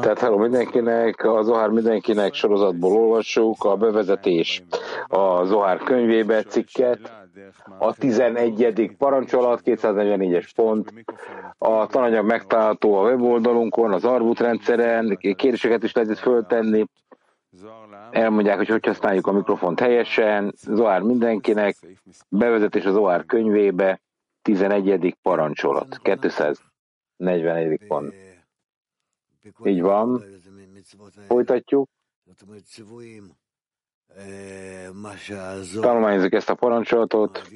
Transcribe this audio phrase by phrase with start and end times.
[0.00, 4.62] Tehát hello mindenkinek, a Zohár mindenkinek sorozatból olvassuk a bevezetés
[5.08, 7.12] a Zohár könyvébe cikket,
[7.78, 8.92] a 11.
[8.98, 10.92] parancsolat, 244-es pont.
[11.58, 16.84] A tananyag megtalálható a weboldalunkon, az Arvut rendszeren, kérdéseket is lehet föltenni.
[18.10, 20.54] Elmondják, hogy hogy használjuk a mikrofont helyesen.
[20.56, 21.76] Zohár mindenkinek,
[22.28, 24.00] bevezetés a Zohár könyvébe,
[24.42, 25.16] 11.
[25.22, 27.86] parancsolat, 241.
[27.86, 28.14] pont.
[29.64, 30.24] Így van.
[31.26, 31.88] Folytatjuk.
[35.80, 37.48] Tanulmányozzuk ezt a parancsolatot.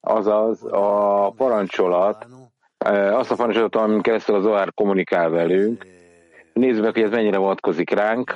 [0.00, 2.26] Azaz a parancsolat,
[3.12, 5.86] azt a parancsolatot, amin keresztül az OR kommunikál velünk.
[6.52, 8.34] Nézzük meg, hogy ez mennyire vonatkozik ránk.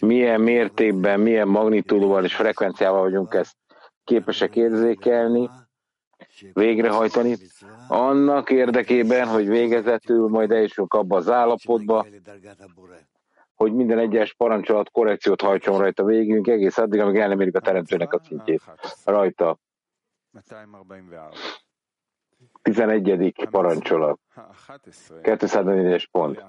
[0.00, 3.56] Milyen mértékben, milyen magnitúdóval és frekvenciával vagyunk ezt
[4.04, 5.50] képesek érzékelni
[6.52, 7.36] végrehajtani,
[7.88, 12.06] annak érdekében, hogy végezetül majd eljussunk abba az állapotba,
[13.54, 17.60] hogy minden egyes parancsolat korrekciót hajtson rajta végünk, egész addig, amíg el nem érik a
[17.60, 18.62] teremtőnek a szintjét
[19.04, 19.58] rajta.
[22.62, 23.48] 11.
[23.50, 24.20] parancsolat.
[25.22, 26.44] 204-es pont.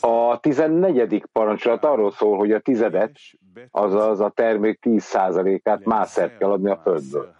[0.00, 1.24] A 14.
[1.32, 3.16] parancsolat arról szól, hogy a tizedet,
[3.70, 7.34] azaz a termék 10%-át mászer kell adni a földből.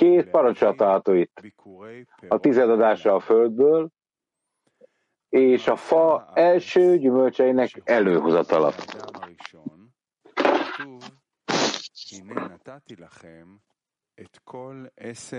[0.00, 1.40] Két parancsolat található itt.
[2.28, 3.88] A tizedadása a földből,
[5.28, 8.72] és a fa első gyümölcseinek előhozatala.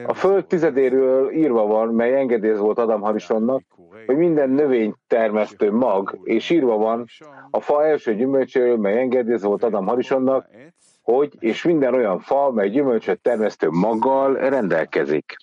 [0.06, 3.64] A föld tizedéről írva van, mely engedélyez volt Adam Harisonnak,
[4.06, 7.06] hogy minden növény termesztő mag, és írva van
[7.50, 10.50] a fa első gyümölcséről, mely engedélyez volt Adam Harisonnak,
[11.02, 15.36] hogy és minden olyan fa, mely gyümölcsöt termesztő maggal rendelkezik.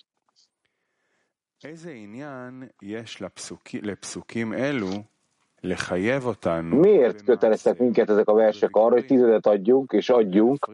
[6.79, 10.69] Miért köteleztek minket ezek a versek arra, hogy tizedet adjunk és adjunk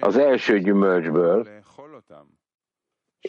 [0.00, 1.48] az első gyümölcsből,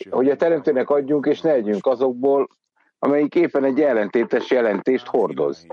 [0.09, 2.48] hogy a teremtőnek adjunk és ne együnk azokból,
[3.00, 5.66] amelyik éppen egy ellentétes jelentést hordoz.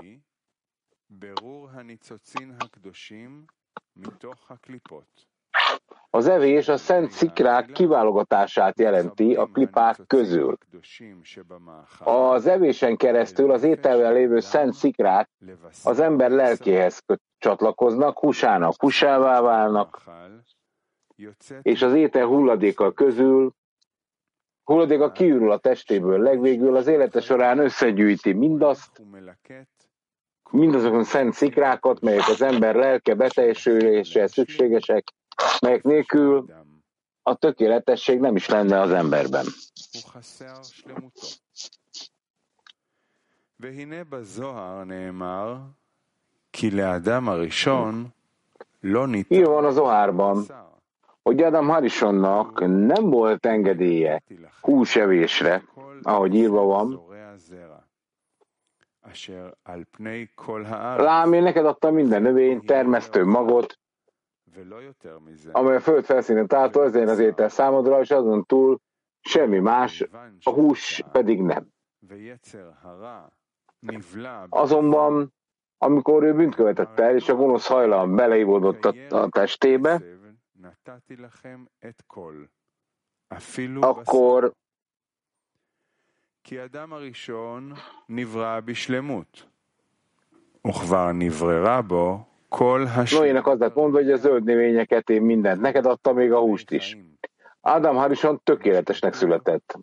[6.09, 10.57] Az evés a szent szikrák kiválogatását jelenti a klipák közül.
[11.99, 15.29] Az evésen keresztül az ételvel lévő szent szikrák
[15.83, 17.03] az ember lelkéhez
[17.37, 20.01] csatlakoznak, húsának húsává válnak,
[21.61, 23.53] és az étel hulladéka közül
[24.63, 29.01] hulladéka kiürül a testéből, legvégül az élete során összegyűjti mindazt,
[30.53, 35.13] mindazokon a szent szikrákat, melyek az ember lelke beteljesüléséhez szükségesek,
[35.61, 36.45] melyek nélkül
[37.21, 39.45] a tökéletesség nem is lenne az emberben.
[49.27, 50.45] Így van a Zohárban,
[51.21, 54.23] hogy Adam Harisonnak nem volt engedélye
[54.61, 55.63] húsevésre,
[56.01, 57.12] ahogy írva van,
[60.97, 63.79] Lám, én neked adtam minden növény, termesztő magot,
[65.51, 68.79] amely a föld felszínén található, ezért az étel számodra, és azon túl
[69.19, 70.05] semmi más,
[70.43, 71.67] a hús pedig nem.
[74.49, 75.33] Azonban,
[75.77, 80.01] amikor ő bűnt követett el, és a gonosz hajlam beleívódott a testébe,
[83.79, 84.53] akkor
[86.44, 87.72] כי אדם הראשון
[88.08, 89.42] נברא בשלמות,
[90.66, 95.86] וכבר נבררה bо kol Noének az lett mondva, hogy a zöld növényeket én mindent neked
[95.86, 96.98] adtam, még a húst is.
[97.60, 99.78] Ádám Harison tökéletesnek született.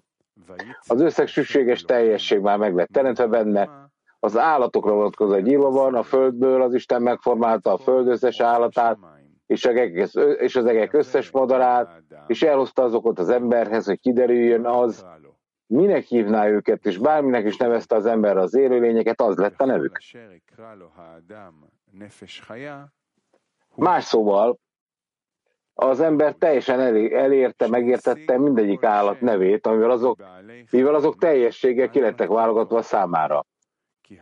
[0.87, 3.89] Az összes szükséges teljesség már meg lett teremtve benne,
[4.19, 8.97] az állatokra vonatkozó egy írva van, a földből az Isten megformálta a föld összes állatát,
[9.45, 15.05] és, egek, és az egek összes madarát, és elhozta azokat az emberhez, hogy kiderüljön az,
[15.70, 19.98] minek hívná őket, és bárminek is nevezte az ember az élőlényeket, az lett a nevük.
[23.74, 24.58] Más szóval,
[25.74, 26.80] az ember teljesen
[27.12, 30.22] elérte, megértette mindegyik állat nevét, amivel azok,
[30.70, 33.46] mivel azok teljességgel kilettek válogatva számára.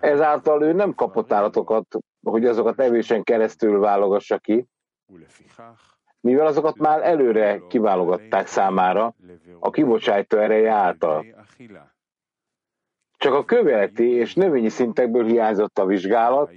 [0.00, 4.66] Ezáltal ő nem kapott állatokat, hogy azokat nevésen keresztül válogassa ki,
[6.20, 9.14] mivel azokat már előre kiválogatták számára
[9.58, 11.24] a kibocsátó ereje által.
[13.16, 16.50] Csak a köveleti és növényi szintekből hiányzott a vizsgálat,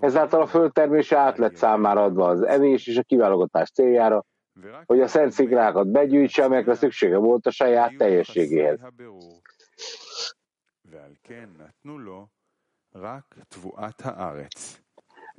[0.00, 4.24] ezáltal a földtermés át lett számára adva az evés és a kiválogatás céljára,
[4.84, 8.80] hogy a szent szikrákat begyűjtse, amelyekre szüksége volt a saját teljességéhez.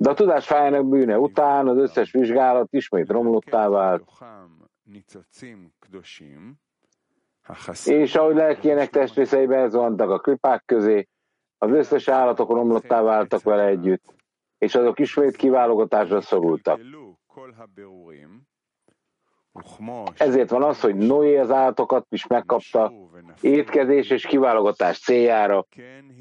[0.00, 4.02] De a tudás fájának bűne után az összes vizsgálat ismét romlottá vált.
[7.84, 11.08] És ahogy lelkiének testrészeibe elzuhantak a klipák közé,
[11.58, 14.14] az összes állatok romlottá váltak vele együtt,
[14.58, 16.80] és azok ismét kiválogatásra szorultak.
[20.17, 22.93] Ezért van az, hogy Noé az állatokat is megkapta
[23.41, 25.65] étkezés és kiválogatás céljára,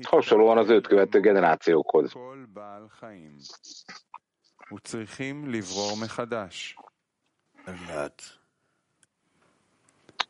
[0.02, 2.12] hasonlóan az őt követő generációkhoz.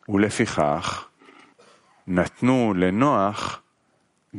[0.08, 1.08] ולפיכך
[2.06, 3.62] נתנו לנוח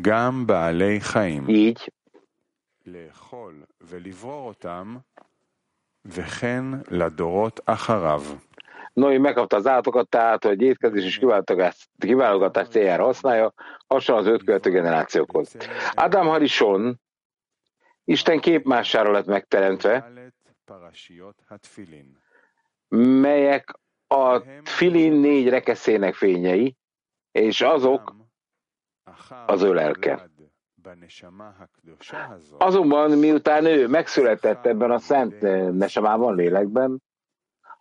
[0.01, 1.89] גם בעלי חיים Így
[2.85, 4.97] לאכול ולברור אותם
[6.05, 8.23] וכן לדורות אחריו.
[8.92, 13.52] Noé megkapta az állatokat, tehát, hogy étkezés és kiválogatás, kiválogatás céljára használja,
[13.86, 15.56] hasonlóan az öt követő generációkhoz.
[15.94, 17.00] Adam Harishon
[18.04, 20.12] Isten képmására lett megteremtve,
[23.20, 26.76] melyek a filin négy rekeszének fényei,
[27.32, 28.14] és azok
[29.46, 30.30] az ő lelke.
[32.58, 35.40] Azonban miután ő megszületett ebben a szent
[35.76, 37.02] nesemában, lélekben,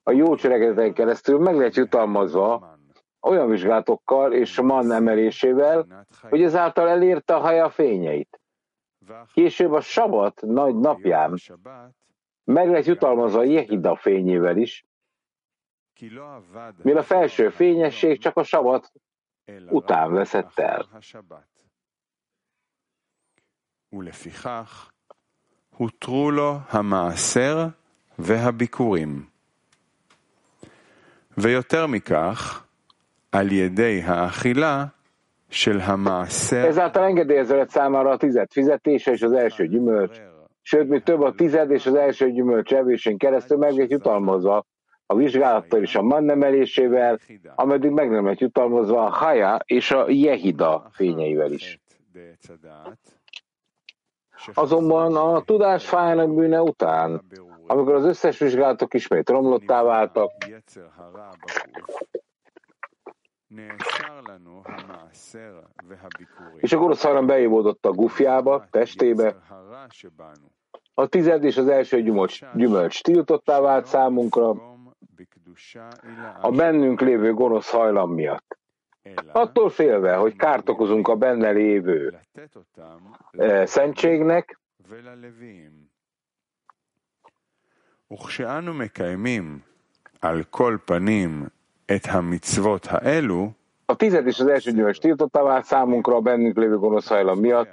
[0.09, 2.79] a jó cselekedeten keresztül meg lehet jutalmazva
[3.21, 8.41] olyan vizsgálatokkal és man emelésével, hogy ezáltal elérte a haja fényeit.
[9.33, 11.39] Később a sabat nagy napján
[12.45, 14.85] meg lehet jutalmazva a Jehida fényével is,
[16.83, 18.93] mivel a felső fényesség csak a sabat
[19.69, 20.89] után veszett el.
[23.93, 24.91] ולפיכך
[25.77, 27.67] הותרו לו המעשר
[28.19, 29.28] והביקורים.
[36.58, 40.18] Ezáltal engedélyezve lett számára a tized fizetése és az első gyümölcs,
[40.62, 44.66] sőt, még több a tized és az első gyümölcs evésén keresztül meg lett jutalmazva
[45.06, 47.20] a vizsgálattal és a mannemelésével,
[47.56, 51.80] ameddig meg nem lett jutalmazva a Haja és a Jehida fényeivel is.
[54.54, 57.22] Azonban a tudás fájának bűne után,
[57.70, 60.32] amikor az összes vizsgálatok ismét romlottá váltak,
[66.58, 69.36] és a gonosz haram beívódott a gufjába, testébe,
[70.94, 74.50] a tized és az első gyümölcs, gyümölcs tiltottá vált számunkra,
[76.42, 78.58] a bennünk lévő gonosz hajlam miatt.
[79.32, 82.20] Attól félve, hogy kárt okozunk a benne lévő
[83.32, 84.60] eh, szentségnek,
[88.13, 89.59] וכשאנו מקיימים
[90.21, 91.47] על כל פנים
[91.97, 93.51] את המצוות האלו,
[93.87, 97.69] a tized és az első gyümölcs tiltottá vált számunkra a bennünk lévő gonosz hajlam miatt,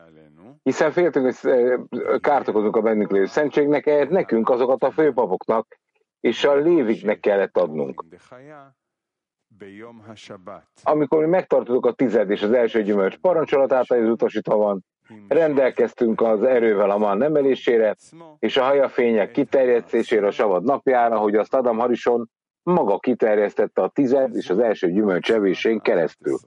[0.63, 1.79] hiszen féltünk, hogy eh,
[2.19, 5.79] kárt okozunk a bennünk lévő szentségnek, ehhez nekünk azokat a főpapoknak
[6.19, 8.03] és a léviknek kellett adnunk.
[10.83, 14.85] Amikor mi megtartottuk a tized és az első gyümölcs parancsolatát, az utasítva van,
[15.28, 17.96] rendelkeztünk az erővel a man emelésére,
[18.38, 22.30] és a hajafények kiterjesztésére a savad napjára, hogy azt Adam Harison
[22.62, 26.38] maga kiterjesztette a tized és az első gyümölcs evésén keresztül.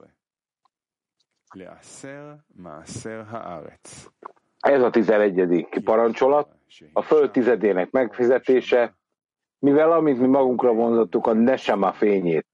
[4.60, 6.48] Ez a tizenegyedik parancsolat,
[6.92, 8.94] a föld tizedének megfizetése,
[9.58, 12.46] mivel amint mi magunkra vonzottuk a nesema fényét,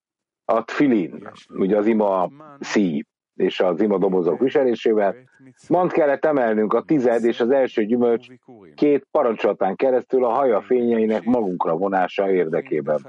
[0.44, 3.06] a tfilin, ugye az ima szív,
[3.36, 5.16] és az ima dobozok viselésével,
[5.68, 8.28] mond kellett emelnünk a tized és az első gyümölcs
[8.74, 13.06] két parancsolatán keresztül a haja fényeinek magunkra vonása érdekében.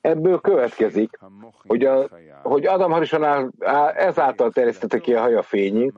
[0.00, 1.18] Ebből következik,
[1.66, 2.08] hogy, a,
[2.42, 3.52] hogy Adam Harison
[3.94, 5.94] ezáltal terjesztette ki a haja fényét,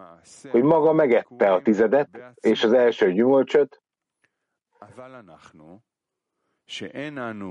[0.51, 3.83] hogy maga megette a tizedet és az első gyümölcsöt,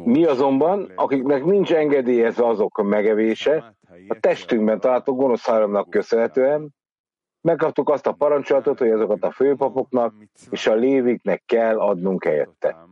[0.04, 3.76] mi azonban, akiknek nincs engedélyezve azok a megevése,
[4.08, 6.70] a testünkben található gonosz hajlamnak köszönhetően,
[7.42, 10.14] megkaptuk azt a parancsolatot, hogy azokat a főpapoknak
[10.50, 12.88] és a léviknek kell adnunk helyette.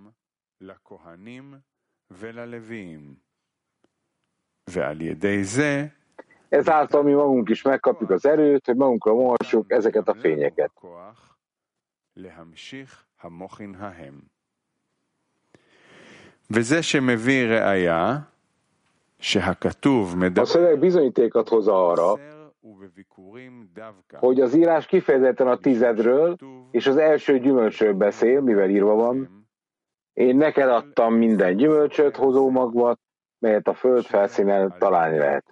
[6.50, 10.72] Ezáltal mi magunk is megkapjuk az erőt, hogy magunkra vonhassuk ezeket a fényeket.
[20.36, 22.20] A szöveg bizonyítékat hoz arra,
[24.12, 26.36] hogy az írás kifejezetten a tizedről
[26.72, 29.46] és az első gyümölcsről beszél, mivel írva van,
[30.14, 33.00] én neked adtam minden gyümölcsöt, hozó magvat,
[33.40, 35.46] melyet a föld felszínen találni lehet.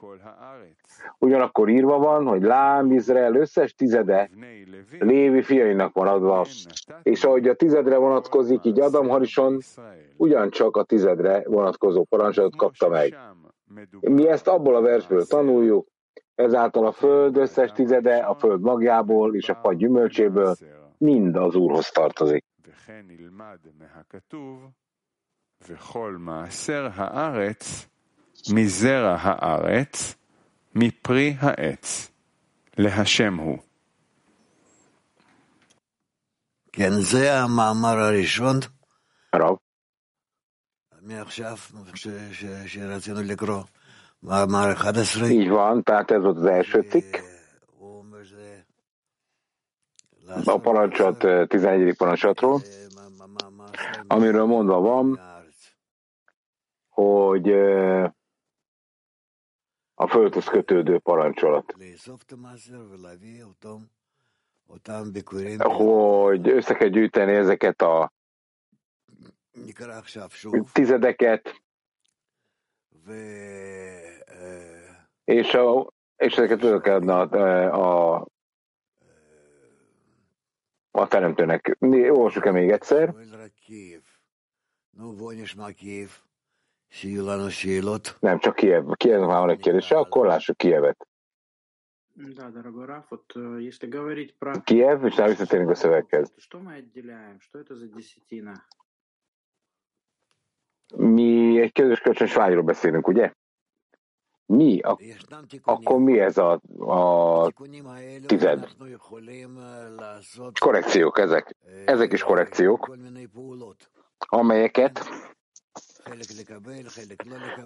[1.18, 4.30] Ugyanakkor írva van, hogy Lám Izrael összes tizede
[5.00, 6.46] Lévi fiainak van adva,
[7.04, 9.60] és ahogy a tizedre vonatkozik, így Adam Harison
[10.18, 13.18] ugyancsak a tizedre vonatkozó parancsot kapta meg.
[14.00, 15.88] Mi ezt abból a versből tanuljuk,
[16.36, 20.56] ezáltal a föld összes tizede, a föld magjából és a fa gyümölcséből
[20.98, 22.46] mind az Úrhoz tartozik.
[25.66, 27.88] Vechol maaser haaretz
[28.54, 30.16] mizera haaretz
[30.74, 31.34] mipri
[50.60, 51.96] parancsot, 11.
[54.08, 54.80] amiről mondva
[57.02, 57.52] hogy
[59.94, 61.74] a földhöz kötődő parancsolat.
[65.60, 68.12] Hogy össze kell gyűjteni ezeket a
[70.72, 71.62] tizedeket,
[75.24, 78.28] és, a, és ezeket oda kell a, a,
[80.92, 81.78] a teremtőnek.
[81.80, 83.16] Olvassuk-e még egyszer?
[88.21, 88.91] Nem, csak Kiev.
[88.93, 91.07] Kiev már van egy kérdése, akkor lássuk Kievet.
[92.15, 94.61] Да, дорогой Раф, вот если говорить про...
[94.65, 96.33] Kiev, és nem visszatérünk a szöveghez.
[96.37, 97.41] Что мы отделяем?
[97.41, 98.67] Что это за десятина?
[100.97, 103.33] Mi egy közös kölcsönös vágyról beszélünk, ugye?
[104.47, 104.81] Mi?
[104.81, 105.03] Ak-
[105.63, 107.53] akkor mi ez a, a
[108.27, 108.69] tized?
[110.61, 111.57] Korrekciók ezek.
[111.85, 112.97] Ezek is korrekciók,
[114.19, 115.05] amelyeket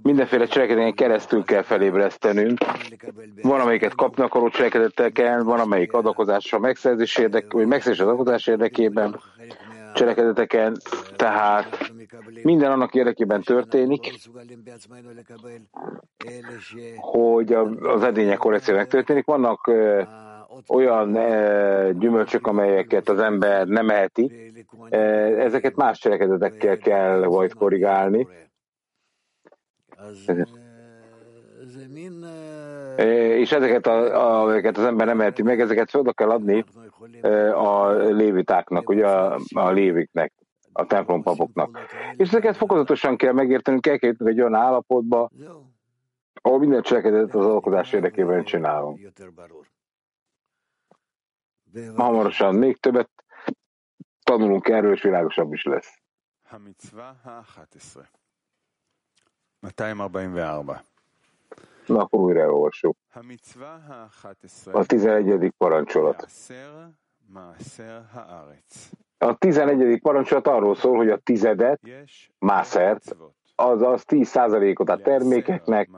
[0.02, 2.58] mindenféle cselekedeten keresztül kell felébresztenünk.
[3.42, 9.20] Van, amelyiket kapni akaró cselekedetekkel, van, amelyik adakozásra megszerzés érdek, vagy megszerzés adakozás érdekében
[9.94, 10.78] cselekedeteken,
[11.16, 11.92] tehát
[12.42, 14.14] minden annak érdekében történik,
[16.98, 19.26] hogy az edények korrekciónak történik.
[19.26, 19.72] Vannak
[20.68, 24.54] olyan ö, gyümölcsök, amelyeket az ember nem eheti,
[25.40, 28.28] ezeket más cselekedetekkel kell majd korrigálni.
[33.38, 36.66] És ezeket, a, amelyeket az ember nem eheti meg, ezeket oda kell adni
[37.54, 40.34] a lévitáknak, ugye a, a léviknek,
[40.74, 41.80] a templompapoknak.
[42.16, 45.30] És ezeket fokozatosan kell megértenünk, el kell jutnunk egy olyan állapotba,
[46.42, 49.00] ahol minden cselekedet az alkotás érdekében csinálunk.
[51.96, 53.10] Hamarosan még többet
[54.24, 56.00] tanulunk erről, és világosabb is lesz.
[61.88, 62.98] Na, akkor újra elolvassuk.
[64.76, 65.54] A 11.
[65.58, 66.28] parancsolat.
[69.18, 70.02] A 11.
[70.02, 71.80] parancsolat arról szól, hogy a tizedet,
[72.40, 73.16] mászert,
[73.56, 75.90] azaz 10%-ot a termékeknek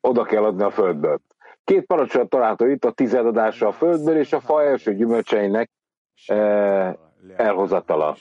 [0.00, 1.20] oda kell adni a földből.
[1.64, 5.70] Két parancsolat található itt, a tizedadása a földből és a fa első gyümölcseinek
[6.26, 6.94] eh,
[7.36, 8.16] elhozatala.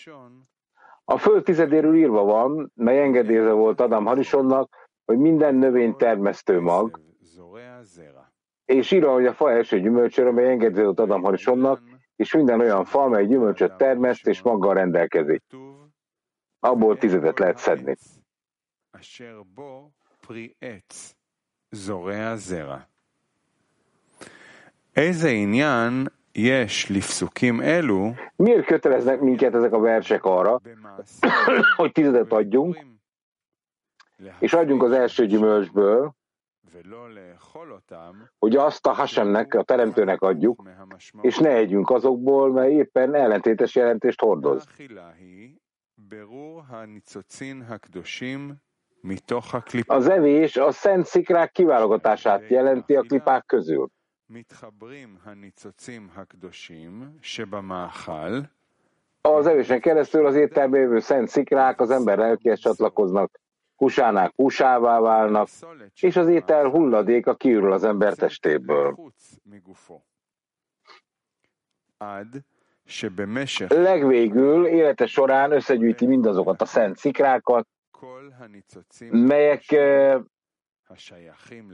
[1.06, 7.00] A föld tizedéről írva van, mely engedélyeze volt Adam Harisonnak, hogy minden növény termesztő mag,
[8.66, 11.82] és írva, hogy a fa első gyümölcsör, amely engedélyeze volt Adam Harisonnak,
[12.16, 15.44] és minden olyan fa, mely gyümölcsöt termeszt és maggal rendelkezik.
[16.60, 17.96] Abból tizedet lehet szedni
[24.97, 30.61] איזה עניין יש לפסוקים אלו Miért köteleznek minket ezek a versek arra,
[31.77, 32.77] hogy tizedet adjunk,
[34.39, 36.15] és adjunk az első gyümölcsből,
[38.39, 40.63] hogy azt a Hashemnek, a teremtőnek adjuk,
[41.21, 44.65] és ne együnk azokból, mert éppen ellentétes jelentést hordoz.
[49.86, 53.90] Az evés a szent szikrák kiválogatását jelenti a klipák közül.
[59.22, 63.40] Az evésen keresztül az jövő szent szikrák az ember lelkihez csatlakoznak,
[63.76, 65.48] húsánák húsává válnak,
[66.00, 68.96] és az étel hulladéka kiürül az ember testéből.
[73.68, 77.68] Legvégül élete során összegyűjti mindazokat a szent szikrákat,
[79.10, 79.66] melyek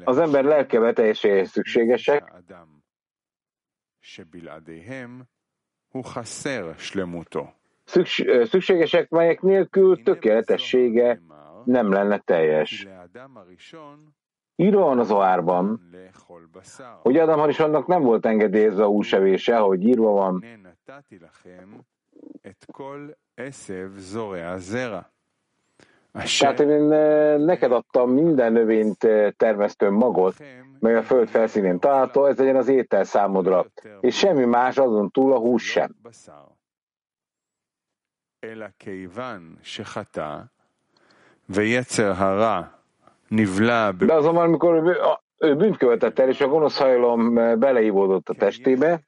[0.03, 2.34] Az ember lelke beteljeséséhez szükségesek,
[8.43, 11.22] szükségesek, melyek nélkül tökéletessége
[11.63, 12.88] nem lenne teljes.
[14.55, 15.89] Írva van az oárban,
[17.01, 20.43] hogy Adam Harisonnak nem volt engedélyezve a húsevése, hogy írva van,
[26.39, 26.83] tehát én
[27.39, 29.07] neked adtam minden növényt
[29.38, 30.36] termesztő magot,
[30.79, 33.65] mely a föld felszínén található, ez legyen az étel számodra,
[34.00, 35.95] és semmi más azon túl a hús sem.
[44.05, 44.97] De azonban, amikor
[45.38, 49.01] ő bűnt követett el, és a gonosz hajlom beleívódott a testébe,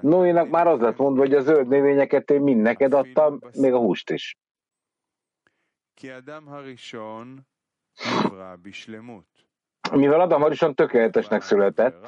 [0.00, 3.78] Noénak már az lett mondva, hogy a zöld növényeket én mind neked adtam, még a
[3.78, 4.36] húst is.
[9.92, 12.06] Mivel Adam Harison tökéletesnek született,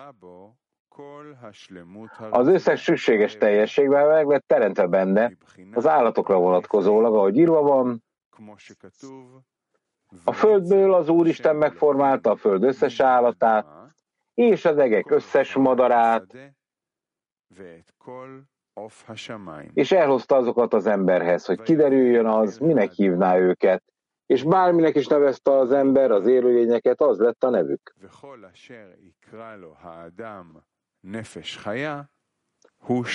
[2.30, 5.32] az összes szükséges teljességben meg lett teremtve benne,
[5.72, 8.04] az állatokra vonatkozólag, ahogy írva van,
[10.24, 13.66] a földből az Úristen megformálta a föld összes állatát,
[14.34, 16.36] és az egek összes madarát,
[19.74, 23.82] és elhozta azokat az emberhez, hogy kiderüljön az, minek hívná őket,
[24.26, 27.94] és bárminek is nevezte az ember az élőlényeket, az lett a nevük.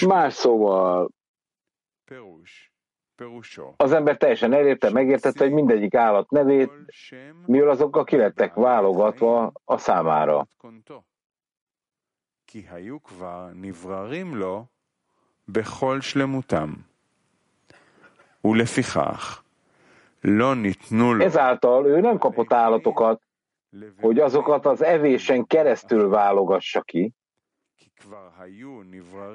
[0.08, 1.10] Más szóval
[3.78, 6.72] az ember teljesen elérte, megértette, hogy mindegyik állat nevét,
[7.46, 10.48] mivel azokkal kilettek válogatva a számára.
[15.49, 16.73] בכל שלמותם.
[18.45, 19.43] ולפיכך,
[20.25, 21.25] לא ניתנו לו...
[21.25, 23.23] Ezáltal ő nem kapott állatokat,
[24.01, 27.13] hogy azokat az evésen keresztül válogassa ki,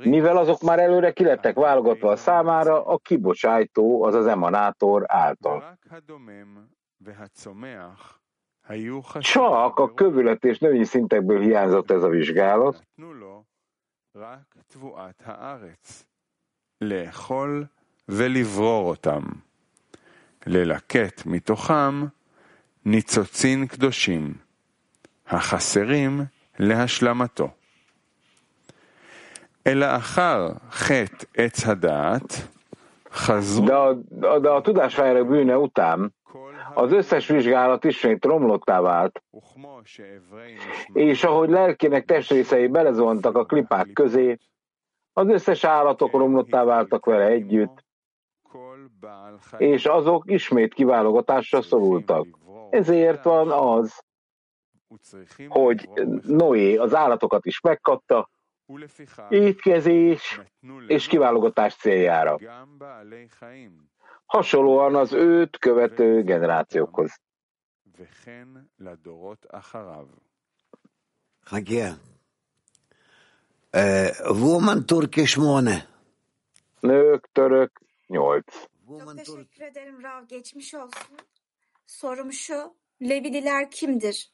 [0.03, 5.77] mivel azok már előre kilettek válogatva a számára a kibocsájtó, az az emanátor által.
[9.19, 12.83] Csak a kövület és növényi szintekből hiányzott ez a vizsgálat,
[16.80, 17.64] לאכול
[18.08, 19.22] ולברור אותם,
[20.46, 22.06] ללקט מתוכם
[22.84, 24.34] ניצוצין קדושים,
[25.26, 26.20] החסרים
[26.58, 27.50] להשלמתו.
[29.66, 32.32] אלא אחר חטא עץ הדעת,
[33.12, 33.66] חזרו...
[33.66, 36.14] De a, de a tudásfejlő bűne után
[36.74, 39.22] az összes vizsgálat ismét romlottá vált,
[40.92, 44.38] és ahogy lelkének testrészei belezontak a klipák közé,
[45.12, 47.84] az összes állatok romlottá váltak vele együtt,
[49.56, 52.26] és azok ismét kiválogatásra szorultak.
[52.70, 54.04] Ezért van az,
[55.48, 55.88] hogy
[56.22, 58.30] Noé az állatokat is megkapta,
[59.28, 60.40] étkezés
[60.86, 62.38] és kiválogatás céljára
[64.30, 67.10] hasonlóan az őt követő generációkhoz.
[71.44, 71.98] Hagia.
[73.70, 75.88] Eh, woman Turkish Mone.
[76.80, 78.54] Nők, török, nyolc.
[78.88, 80.24] Çok teşekkür ederim Rav.
[80.26, 81.16] Geçmiş olsun.
[81.86, 82.74] Sorum şu.
[83.02, 84.30] Levidiler kimdir?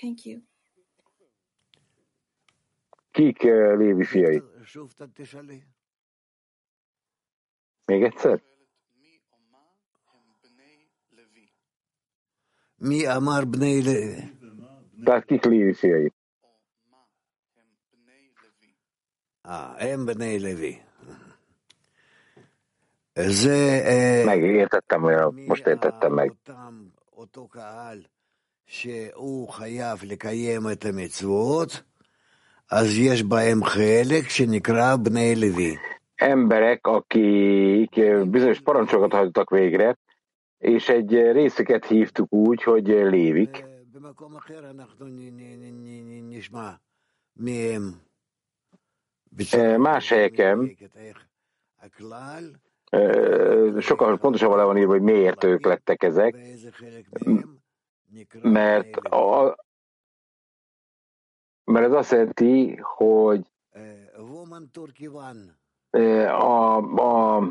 [0.00, 0.42] Thank you.
[3.12, 4.42] Kik eh, Levi fiai?
[7.90, 8.36] מגצל.
[12.80, 14.16] מי אמר בני לוי?
[15.06, 15.86] תעתיק לי לפי
[19.46, 20.78] אה, הם בני לוי.
[23.18, 23.82] זה...
[24.26, 24.78] נגיד, אתה
[25.46, 26.30] כמו שאתה תמג.
[27.12, 28.02] אותו קהל
[28.66, 31.82] שהוא חייב לקיים את המצוות,
[32.70, 35.76] אז יש בהם חלק שנקרא בני לוי.
[36.20, 39.98] emberek, akik eh, bizonyos parancsokat hajtottak végre,
[40.58, 43.64] és egy eh, részüket hívtuk úgy, hogy eh, lévik.
[49.76, 50.76] Más helyeken.
[53.78, 56.36] sokkal pontosabban le van írva, hogy miért ők lettek ezek,
[58.42, 59.56] mert, a,
[61.64, 63.46] mert ez azt jelenti, hogy
[66.26, 67.42] a, a,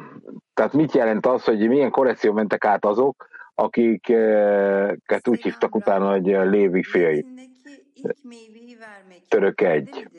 [0.54, 6.26] tehát mit jelent az, hogy milyen korrekció mentek át azok, akiket úgy hívtak utána, hogy
[6.26, 7.26] Lévi fiai.
[9.28, 10.10] Török egy.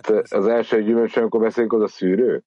[0.00, 2.44] Tehát az első gyümölcs, amikor beszélünk, az a szűrő?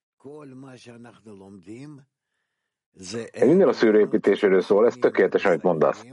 [3.32, 6.06] Ez minden a szűrőépítéséről szól, ez tökéletes, amit mondasz.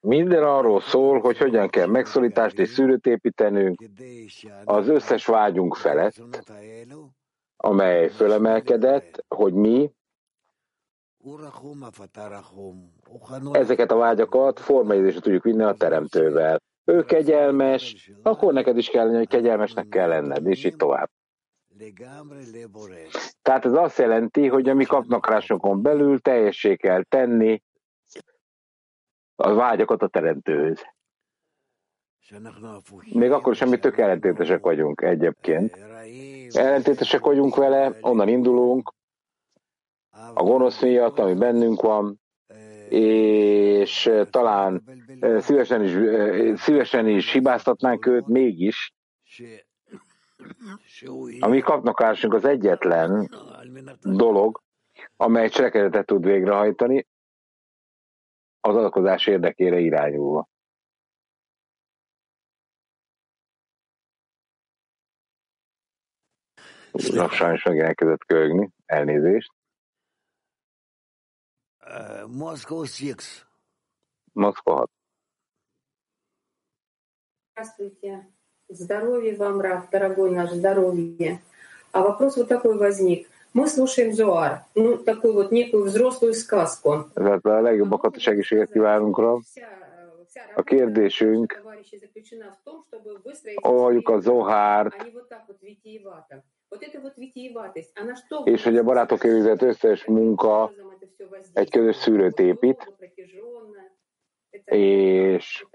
[0.00, 3.82] Minden arról szól, hogy hogyan kell megszorítást és szűrőt építenünk
[4.64, 6.14] az összes vágyunk felett,
[7.56, 9.90] amely fölemelkedett, hogy mi
[13.52, 16.62] ezeket a vágyakat formaidésre tudjuk vinni a teremtővel.
[16.84, 21.10] Ő kegyelmes, akkor neked is kell lenni, hogy kegyelmesnek kell lenned, és így tovább.
[23.42, 27.62] Tehát ez azt jelenti, hogy a mi kapnakrásokon belül teljessé kell tenni
[29.34, 30.84] a vágyakat a teremtőhöz.
[33.12, 35.76] Még akkor sem mi tök ellentétesek vagyunk egyébként.
[36.50, 38.94] Ellentétesek vagyunk vele, onnan indulunk,
[40.34, 42.20] a gonosz miatt, ami bennünk van,
[42.88, 44.82] és eh, talán
[45.20, 48.94] eh, szívesen is, eh, szívesen is hibáztatnánk őt, mégis
[51.38, 53.30] ami kapnak kapnokásunk az egyetlen
[54.00, 54.62] dolog,
[55.16, 57.06] amely cselekedetet tud végrehajtani,
[58.60, 60.48] az adakozás érdekére irányulva.
[66.92, 68.70] Uram, sajnos meg elkezdett köhögni.
[68.86, 69.52] Elnézést.
[71.80, 73.48] Uh, Moszkó 6.
[74.32, 74.90] Moszkó 6.
[77.50, 78.35] Здравствуйте.
[78.73, 81.41] Здоровья вам, Раф, дорогой наш, здоровье.
[81.91, 83.27] А вопрос вот такой возник.
[83.53, 87.09] Мы слушаем Зоар, ну, такую вот некую взрослую сказку.
[87.13, 89.39] Tehát a legjobbakat a segítséget kívánunk rá.
[89.43, 94.21] Вся, э, вся A работа kérdésünk, товарищей заключена в том, чтобы выстроить halljuk a историю,
[94.21, 96.43] Zohárt, а не вот так вот витиевато.
[96.69, 98.43] Вот эта вот витиеватость, она что...
[98.45, 100.71] és hogy a barátok végzett összes munka
[101.53, 102.93] egy közös szűrőt épít,
[104.65, 105.65] és,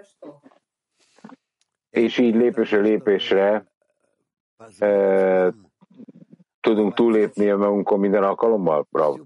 [1.91, 3.65] és így lépésről lépésre
[4.77, 5.54] e,
[6.60, 9.19] tudunk túllépni a magunkon minden alkalommal, Brav.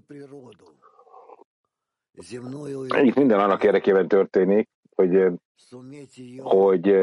[3.02, 5.26] Itt minden annak érdekében történik, hogy,
[6.38, 6.96] hogy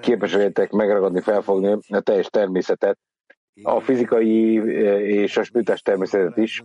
[0.00, 2.98] képes legyetek megragadni, felfogni a teljes természetet,
[3.62, 4.54] a fizikai
[5.02, 6.64] és a spirituális természetet is,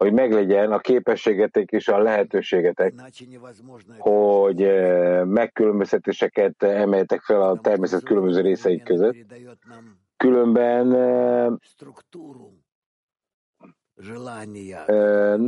[0.00, 2.94] hogy meglegyen a képességetek és a lehetőségetek,
[3.98, 9.16] hogy eh, megkülönböztetéseket emeljetek fel a természet különböző részeik között.
[10.16, 11.46] Különben eh,
[14.86, 15.38] eh,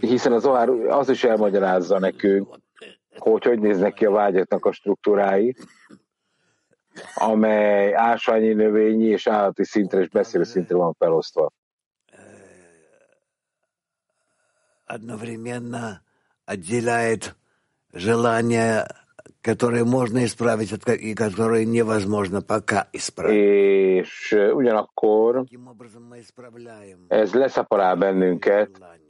[0.00, 2.48] hiszen az Ohár az is elmagyarázza nekünk,
[3.16, 5.56] hogy hogy néznek ki a vágyaknak a struktúrái,
[7.14, 11.50] amely ásványi, növényi és állati szintre és beszélő szintre van felosztva.
[14.87, 16.01] одновременно
[16.45, 17.35] отделяет
[17.93, 18.87] желания,
[19.41, 23.35] которые можно исправить от ко- и которые невозможно пока исправить.
[23.35, 29.01] És eh, ugyanakkor Таким образом мы исправляем ez leszaparál bennünket желаний.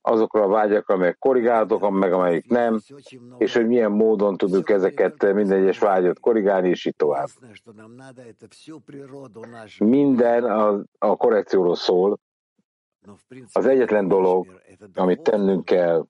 [0.00, 4.36] azokra a vágyakra, amelyek korrigálhatók, meg amelyik nem, Есть очень много és hogy milyen módon
[4.36, 7.26] tudjuk ezeket minden egyes vágyat korrigálni, és így tovább.
[7.28, 9.84] Единственное, что нам надо, это всю природу нашу.
[9.84, 12.31] Minden a, a korrekcióról szól, Но, в принципе,
[13.51, 14.61] az egyetlen dolog,
[14.93, 16.05] amit tennünk kell,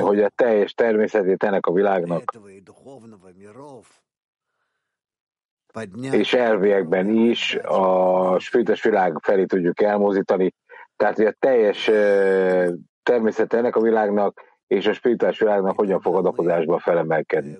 [0.00, 2.38] hogy a teljes természetét ennek a világnak
[6.10, 10.54] és elviekben is a spirites világ felé tudjuk elmozdítani.
[10.96, 11.84] Tehát, hogy a teljes
[13.02, 17.58] természet ennek a világnak és a spirituális világnak hogyan fog adakozásba felemelkedni.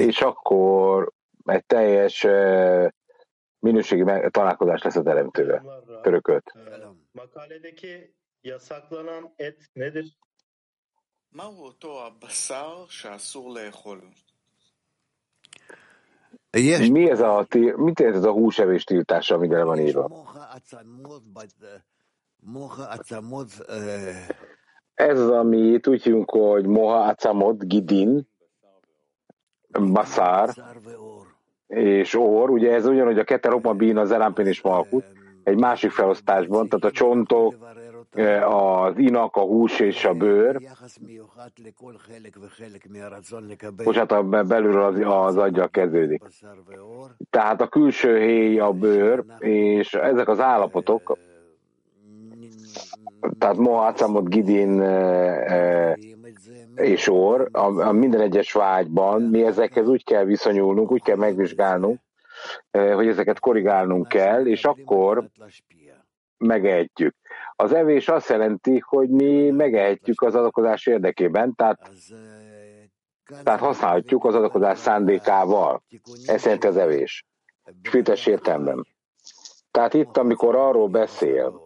[0.00, 1.12] És akkor
[1.44, 2.26] egy teljes
[3.58, 6.52] minőségi találkozás lesz a teremtővel, törököt.
[16.90, 20.08] Mi ez a, mit ért ez a húsevés tiltása, amire van írva?
[24.94, 28.31] Ez az, amit úgy hívunk, hogy Moha Acamot Gidin,
[29.80, 30.48] baszár
[31.66, 35.04] és orr, ugye ez ugyanúgy a keterokma bín, az elámpén és malkut,
[35.42, 37.54] egy másik felosztásban, tehát a csontok,
[38.44, 40.60] az inak, a hús és a bőr.
[43.84, 46.22] Bocsánat, hát a belülről az, az agya kezdődik.
[47.30, 51.18] Tehát a külső héj, a bőr, és ezek az állapotok
[53.38, 54.82] tehát Moha Acamot, Gidin
[56.74, 62.00] és Or, a, a minden egyes vágyban, mi ezekhez úgy kell viszonyulnunk, úgy kell megvizsgálnunk,
[62.70, 65.28] hogy ezeket korrigálnunk kell, és akkor
[66.38, 67.14] megehetjük.
[67.56, 71.90] Az evés azt jelenti, hogy mi megehetjük az adakozás érdekében, tehát,
[73.42, 75.82] tehát használhatjuk az adakozás szándékával.
[76.26, 77.26] Ez jelenti az evés.
[77.82, 78.86] Spirites értelemben.
[79.70, 81.61] Tehát itt, amikor arról beszél,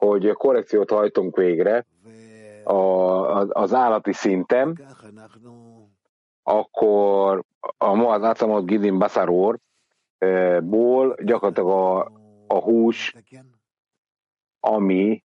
[0.00, 1.86] hogy korrekciót hajtunk végre
[2.64, 2.74] a,
[3.48, 4.86] az állati szinten,
[6.42, 7.44] akkor
[7.76, 9.58] a Moaz Atamot Gidin Basaror
[10.62, 12.12] ból gyakorlatilag a,
[12.46, 13.16] a hús,
[14.60, 15.24] ami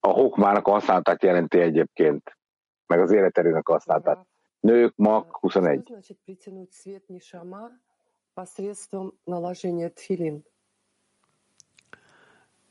[0.00, 2.38] a hokmának a használatát jelenti egyébként,
[2.86, 4.26] meg az életerőnek a használatát.
[4.60, 5.94] Nők, mag 21.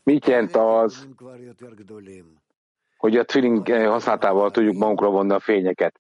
[0.04, 1.08] Mit jelent az,
[2.98, 6.00] hogy a twinning használatával tudjuk magunkra vonni a fényeket?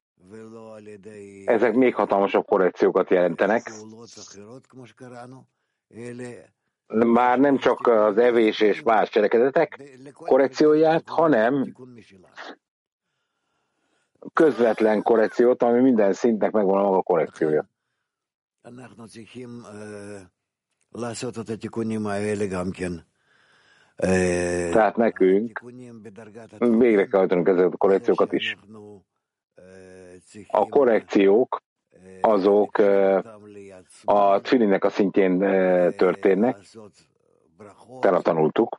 [1.45, 3.71] Ezek még hatalmasabb korrekciókat jelentenek.
[6.87, 9.81] Már nem csak az evés és más cselekedetek
[10.13, 11.75] korrekcióját, hanem
[14.33, 17.65] közvetlen korrekciót, ami minden szintnek megvan a maga korrekciója.
[24.71, 25.63] Tehát nekünk
[26.59, 28.57] végre kell hajtanunk ezeket a korrekciókat is.
[30.47, 31.63] A korrekciók
[32.21, 32.77] azok
[34.03, 35.39] a tfilinnek a szintjén
[35.97, 36.57] történnek,
[37.99, 38.77] tele tanultuk,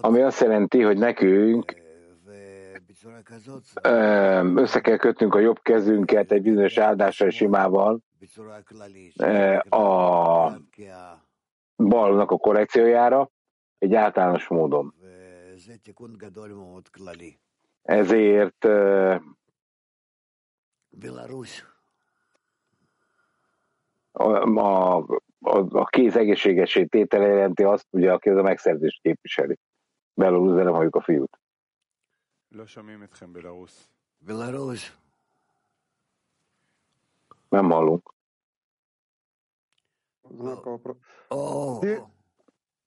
[0.00, 1.81] ami azt jelenti, hogy nekünk
[4.56, 8.00] össze kell kötnünk a jobb kezünket egy bizonyos áldással és imával
[9.68, 10.50] a
[11.76, 13.30] balnak a korrekciójára
[13.78, 14.94] egy általános módon.
[17.82, 18.64] Ezért
[24.12, 24.24] a,
[24.60, 24.96] a,
[25.40, 29.58] a, a kéz egészségesé tétele jelenti azt, ugye, aki az a megszerzést képviseli.
[30.14, 31.41] Belarus, de nem halljuk a fiút.
[34.19, 34.97] Belarus.
[37.49, 38.13] Nem hallunk.
[41.29, 41.79] О,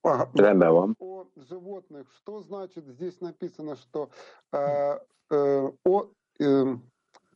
[0.02, 0.94] Ага, Rendben van.
[0.98, 2.06] О животных.
[2.16, 4.08] Что значит здесь написано, что
[4.52, 4.98] э,
[5.30, 6.06] э, о,
[6.38, 6.76] э,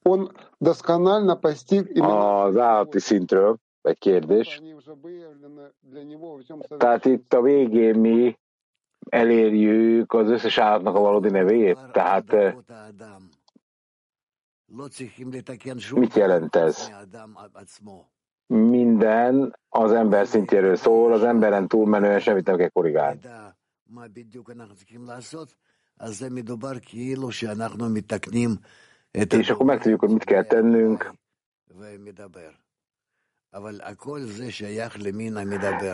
[0.05, 4.59] он досконально постиг именно Az állati szintről egy kérdés.
[4.59, 8.39] они уже выявлены для него во всем Tehát itt a végén mi
[9.10, 11.78] elérjük az összes állatnak a valódi nevét.
[11.92, 12.56] Tehát eh,
[15.94, 16.92] mit jelent ez?
[18.48, 23.20] Minden az ember szintjéről szól, az emberen túlmenően semmit nem kell korrigálni.
[29.30, 31.14] És akkor megtudjuk, hogy mit kell tennünk,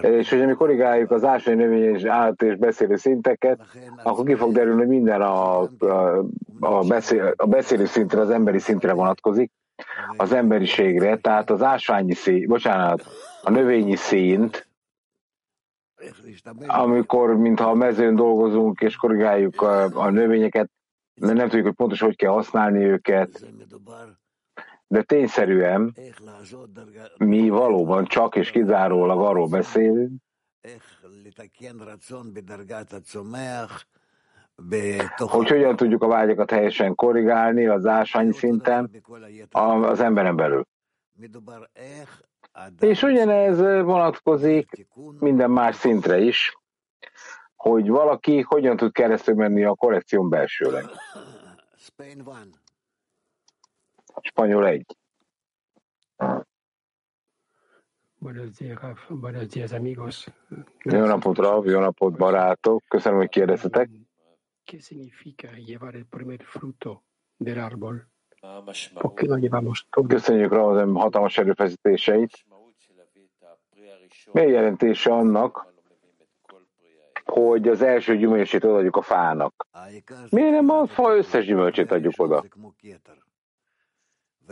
[0.03, 3.61] és hogy mi korrigáljuk az ásványi növény és állat és beszélő szinteket,
[4.03, 6.25] akkor ki fog derülni, hogy minden a, a,
[6.59, 9.51] a, beszél, a beszélő szintre, az emberi szintre vonatkozik,
[10.17, 13.05] az emberiségre, tehát az ásványi szint, bocsánat,
[13.41, 14.67] a növényi szint,
[16.67, 20.69] amikor mintha a mezőn dolgozunk és korrigáljuk a, a növényeket,
[21.21, 23.45] mert nem tudjuk, hogy pontosan hogy kell használni őket,
[24.95, 25.95] de tényszerűen
[27.17, 30.21] mi valóban csak és kizárólag arról beszélünk,
[35.17, 38.91] hogy hogyan tudjuk a vágyakat helyesen korrigálni az ásványi szinten
[39.51, 40.65] az emberen belül.
[42.79, 44.87] És ugyanez vonatkozik
[45.19, 46.57] minden más szintre is,
[47.55, 50.85] hogy valaki hogyan tud keresztül menni a korrekción belsőleg.
[54.21, 54.97] Spanyol egy.
[58.17, 58.79] Buenos días.
[59.09, 60.27] Buenos días, amigos.
[60.83, 62.83] Jó napot, Rav, jó napot, barátok.
[62.87, 63.89] Köszönöm, hogy kérdeztetek.
[64.65, 67.01] ¿Qué significa llevar el primer fruto
[67.37, 68.07] del árbol?
[70.07, 72.45] Köszönjük Rav az hatalmas erőfeszítéseit.
[74.31, 75.73] Mi a jelentése annak,
[77.25, 79.67] hogy az első gyümölcsét odaadjuk a fának?
[80.29, 82.43] Miért nem a fa összes gyümölcsét adjuk oda?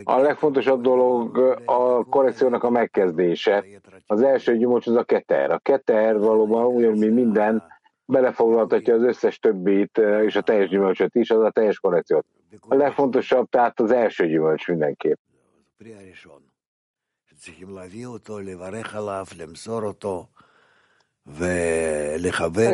[0.04, 3.66] A legfontosabb dolog a korrekciónak a megkezdése.
[4.08, 5.52] Az első gyümölcs az a keter.
[5.52, 7.64] A keter valóban ugyanúgy, mint minden,
[8.06, 12.26] belefoglaltatja az összes többit, és a teljes gyümölcsöt is, az a teljes korrekciót.
[12.68, 15.20] A legfontosabb tehát az első gyümölcs mindenképp.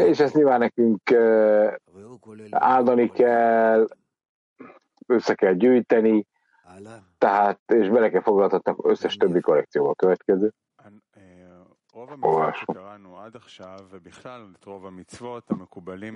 [0.07, 1.73] És ezt nyilván nekünk eh,
[2.49, 3.87] áldani kell,
[5.07, 6.25] össze kell gyűjteni,
[7.17, 9.95] Tehát, és bele kell foglaltatni összes többi korrekcióval.
[9.95, 10.53] Következő.
[12.19, 12.75] Olvasom.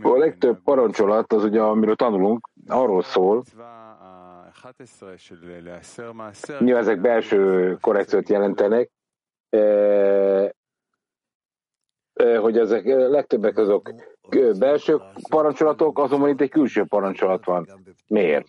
[0.04, 3.44] A legtöbb parancsolat, az ugye, amiről tanulunk, arról szól,
[6.60, 8.92] nyilván ezek belső korrekciót jelentenek,
[12.40, 13.94] hogy ezek legtöbbek azok
[14.60, 17.68] belső parancsolatok, azonban itt egy külső parancsolat van.
[18.08, 18.48] Miért?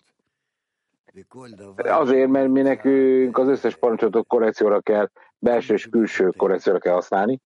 [1.75, 7.41] Azért, mert mi nekünk az összes parancsolatok korrekcióra kell, belső és külső korrekcióra kell használni.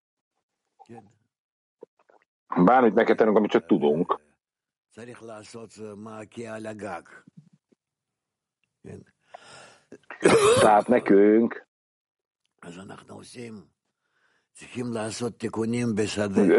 [2.64, 4.20] Bármit meg kell tennünk, amit csak tudunk.
[10.60, 11.68] Tehát nekünk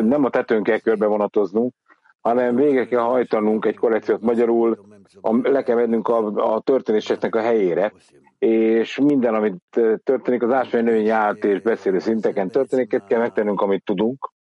[0.01, 1.75] nem a tetőn kell körbe vonatoznunk,
[2.21, 4.85] hanem végre kell hajtanunk egy korrekciót magyarul,
[5.21, 7.93] a, le kell mennünk a, a történéseknek a helyére,
[8.39, 13.83] és minden, amit történik, az ásvány növény állt és beszélő szinteken történik, kell megtennünk, amit
[13.83, 14.31] tudunk,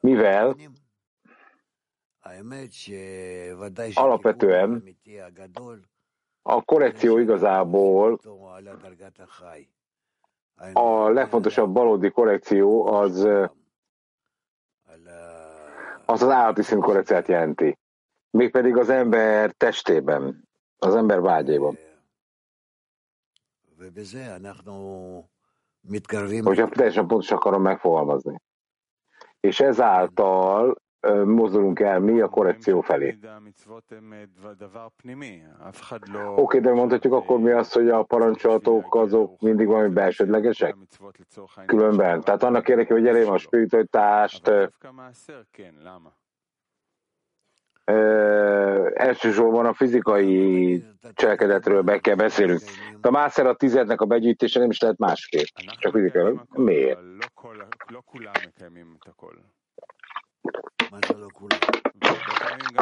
[0.00, 0.56] mivel
[3.94, 4.84] alapvetően
[6.42, 8.20] a korrekció igazából
[10.72, 13.28] a legfontosabb valódi korrekció az
[16.12, 17.78] az, az állati szint korrekciát jelenti.
[18.30, 21.78] Mégpedig az ember testében, az ember vágyében.
[26.44, 28.40] Hogyha teljesen pontosan akarom megfogalmazni.
[29.40, 30.81] És ezáltal
[31.24, 33.18] mozdulunk el mi a korrekció felé.
[36.28, 40.76] Oké, okay, de mondhatjuk akkor mi azt, hogy a parancsolatok azok mindig valami belsődlegesek?
[41.66, 42.20] Különben.
[42.20, 44.50] Tehát annak érdekében, hogy elérjem a spiritualitást,
[48.94, 50.84] elsősorban a fizikai
[51.14, 52.60] cselekedetről be kell beszélnünk.
[53.00, 55.46] De a mászer a tizednek a begyűjtése nem is lehet másképp.
[55.78, 56.40] Csak fizikai.
[56.50, 56.98] Miért?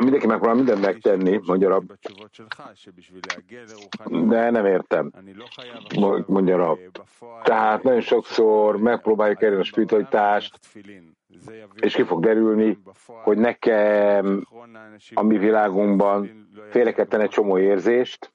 [0.01, 1.93] Mindenki megpróbál mindent megtenni, mondja Rab.
[4.29, 5.13] De nem értem,
[6.27, 6.79] mondja Rab.
[7.43, 10.59] Tehát nagyon sokszor megpróbáljuk elérni a spiritualitást,
[11.75, 14.47] és ki fog derülni, hogy nekem
[15.15, 18.33] a mi világunkban félre kell tenni egy csomó érzést,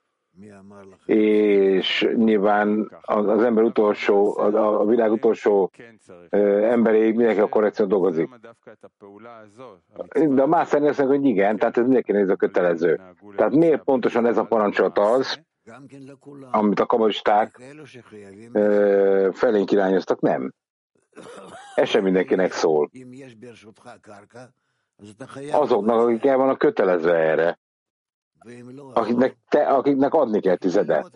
[1.05, 5.71] és nyilván az, ember utolsó, a, világ utolsó
[6.29, 8.29] emberéig mindenki a korrekció dolgozik.
[10.29, 12.99] De a más szerint hogy igen, tehát ez mindenki ez a kötelező.
[13.35, 15.39] Tehát miért pontosan ez a parancsolat az,
[16.51, 17.59] amit a kabalisták
[19.31, 20.19] felénk irányoztak?
[20.19, 20.53] Nem.
[21.75, 22.89] Ez sem mindenkinek szól.
[25.51, 27.59] Azoknak, akik el vannak kötelezve erre
[28.93, 31.11] akiknek, te, akiknek adni kell tizedet.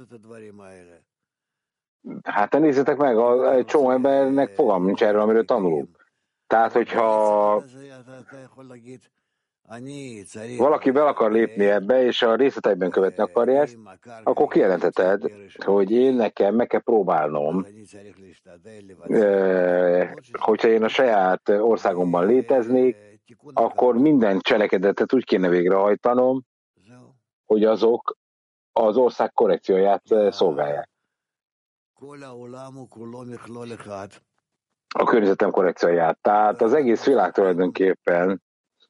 [2.24, 6.08] Hát te nézzétek meg, a, egy csomó embernek fogalm nincs erről, amiről tanulunk.
[6.48, 7.63] Tehát, hogyha
[10.58, 13.78] valaki be akar lépni ebbe, és a részleteiben követni akarja ezt,
[14.24, 15.32] akkor kijelentheted,
[15.65, 17.65] hogy én nekem meg kell próbálnom,
[20.39, 22.96] hogyha én a saját országomban léteznék,
[23.54, 26.44] akkor minden cselekedetet úgy kéne végrehajtanom,
[27.50, 28.18] hogy azok
[28.72, 30.90] az ország korrekcióját eh, szolgálják.
[34.96, 36.20] A környezetem korrekcióját.
[36.22, 38.42] Tehát az egész világ tulajdonképpen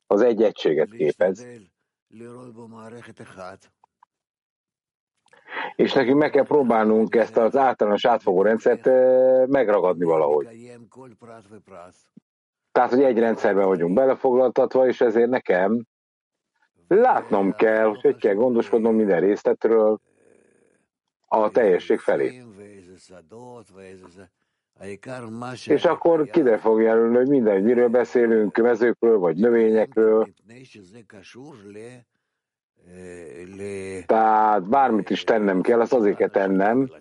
[0.08, 1.46] az egy egységet képez.
[5.76, 10.48] És nekünk meg kell próbálnunk ezt az általános átfogó rendszert eh, megragadni valahogy.
[12.72, 15.86] Tehát, hogy egy rendszerben vagyunk belefoglaltatva, és ezért nekem
[16.90, 20.00] Látnom kell, hogy hogy kell gondoskodnom minden részletről
[21.28, 22.44] a teljesség felé.
[25.66, 30.30] És akkor kide fog jelölni, hogy minden, miről beszélünk, mezőkről vagy növényekről.
[34.06, 36.92] Tehát bármit is tennem kell, azt azért kell tennem,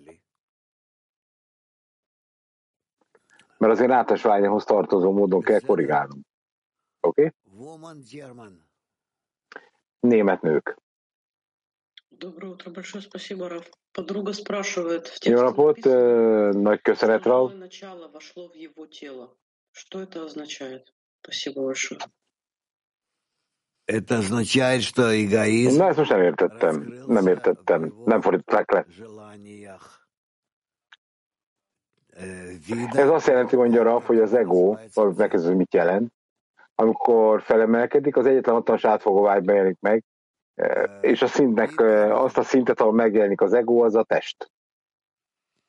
[3.57, 6.19] mert azért általános tartozó módon kell korrigálnom.
[6.99, 7.33] Oké?
[7.57, 8.59] Okay?
[10.00, 10.76] német nők.
[12.18, 13.70] Доброе утро, большое спасибо, Раф.
[13.92, 15.08] Подруга спрашивает.
[15.08, 15.78] В Jó napot,
[16.54, 17.52] nagy köszönet, Ralf.
[17.58, 19.36] начало вошло в его тело.
[19.72, 20.92] Что это означает?
[21.22, 22.00] Спасибо большое.
[23.86, 25.78] Это означает, что эгоизм...
[25.78, 27.04] Na, ezt most nem értettem.
[27.06, 28.02] Nem értettem.
[28.04, 28.86] Nem fordították le.
[32.92, 36.12] Ez azt jelenti, mondja Raf, hogy az ego, megkezdő, mit jelent,
[36.79, 40.03] amikor felemelkedik, az egyetlen hatalmas átfogó vágyban jelenik meg,
[41.01, 41.79] és a szintnek
[42.11, 44.51] azt a szintet, ahol megjelenik az ego, az a test.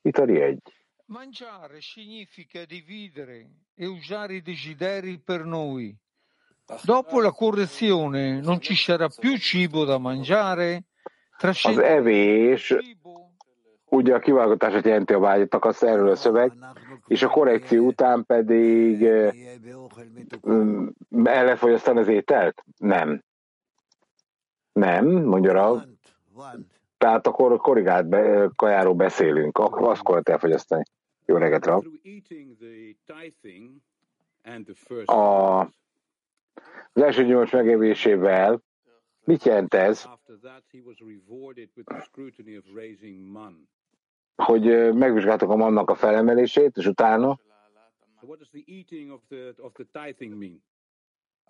[0.00, 0.62] Vitali egy.
[1.04, 3.46] Mangiare significa dividere
[3.76, 5.96] e usare i desideri per noi.
[6.84, 10.84] Dopo la correzione non ci sarà più cibo da mangiare.
[11.62, 12.74] Az evés
[13.84, 16.52] ugye a kiválogatását jelenti a vágyatnak, azt erről a szöveg,
[17.10, 19.34] és a korrekció után pedig el
[21.44, 22.64] lehet fogyasztani az ételt?
[22.76, 23.22] Nem.
[24.72, 25.82] Nem, mondja Rav.
[26.98, 30.82] Tehát akkor korrigált be, kajáról beszélünk, akkor azt lehet elfogyasztani.
[31.26, 31.84] Jó reggelt, Rav.
[35.04, 35.60] A,
[36.92, 38.62] az első gyümölcs megévésével
[39.24, 40.08] mit jelent ez?
[44.40, 47.38] Hogy megvizsgáltak a mannak a felemelését, és utána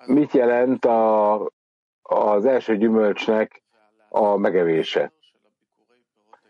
[0.07, 1.35] mit jelent a,
[2.03, 3.63] az első gyümölcsnek
[4.09, 5.13] a megevése?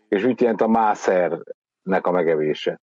[0.07, 2.81] És mit jelent a mászernek a megevése?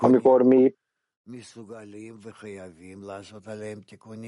[0.00, 0.74] Amikor mi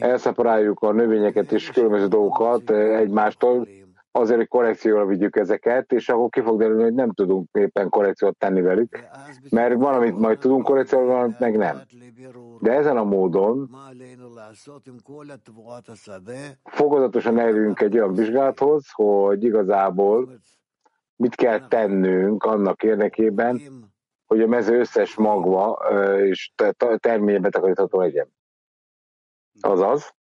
[0.00, 3.68] elszeparáljuk a növényeket és különböző dolgokat egymástól,
[4.10, 8.36] azért, hogy korrekcióra vigyük ezeket, és akkor ki fog derülni, hogy nem tudunk éppen korrekciót
[8.36, 8.98] tenni velük,
[9.50, 11.82] mert valamit majd tudunk korrekcióra, valamit meg nem.
[12.60, 13.70] De ezen a módon
[16.64, 20.40] fokozatosan elérünk egy olyan vizsgálathoz, hogy igazából
[21.16, 23.60] mit kell tennünk annak érdekében,
[24.26, 25.72] hogy a mező összes magva
[26.24, 26.52] és
[26.96, 28.28] terménye betakarítható legyen.
[29.60, 30.14] Azaz?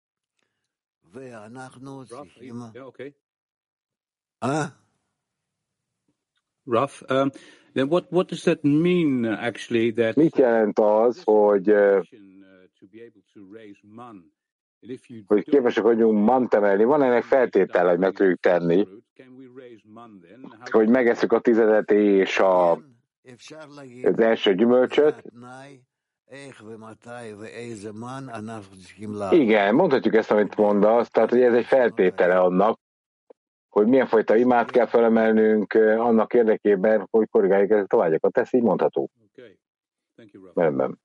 [4.38, 4.64] Huh?
[6.66, 7.02] Rough.
[7.10, 7.30] Um,
[7.74, 9.92] then what what does that mean actually?
[9.92, 11.74] That Mit jelent az, hogy
[15.26, 16.84] hogy képesek vagyunk mant emelni?
[16.84, 18.88] Van ennek feltétele, hogy meg tudjuk tenni,
[20.70, 22.78] hogy megesszük a tizedet és a,
[24.02, 25.22] az első gyümölcsöt.
[29.30, 32.80] Igen, mondhatjuk ezt, amit mondasz, tehát hogy ez egy feltétele annak,
[33.68, 38.38] hogy milyen fajta imát kell felemelnünk annak érdekében, hogy korrigáljuk ezeket a vágyakat.
[38.38, 39.10] Ez így mondható.
[40.54, 41.00] Rendben.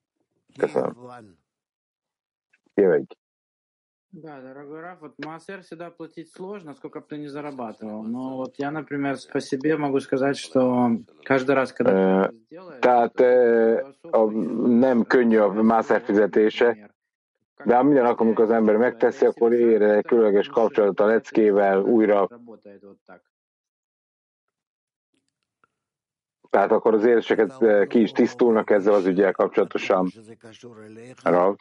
[0.58, 0.98] Köszönöm.
[2.74, 3.04] Jöjj.
[4.17, 8.05] Да, дорогой Раф, вот Массер всегда платить сложно, сколько бы ты ни зарабатывал.
[8.05, 10.91] Но вот я, например, по себе могу сказать, что
[11.25, 12.81] каждый раз, когда ты это сделаешь...
[12.81, 13.21] Tehát
[14.79, 16.91] nem könnyű a Master fizetése,
[17.65, 22.29] de minden alkalom, amikor az ember megteszi, akkor ér egy különleges kapcsolatot a leckével újra.
[26.51, 30.11] Tehát akkor az érzéseket ki is tisztulnak ezzel az ügyel kapcsolatosan.
[31.23, 31.57] Rav.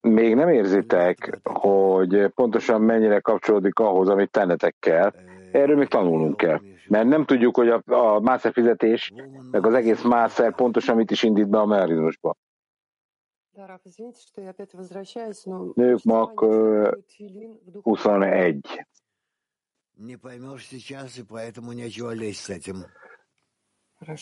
[0.00, 5.12] Még nem érzitek, hogy pontosan mennyire kapcsolódik ahhoz, amit tennetek kell.
[5.52, 6.60] Erről még tanulnunk kell.
[6.88, 9.12] Mert nem tudjuk, hogy a, a mászer fizetés,
[9.50, 12.36] meg az egész mászer pontosan mit is indít be a mechanizmusba.
[15.74, 16.40] Nők mag
[17.82, 18.84] 21.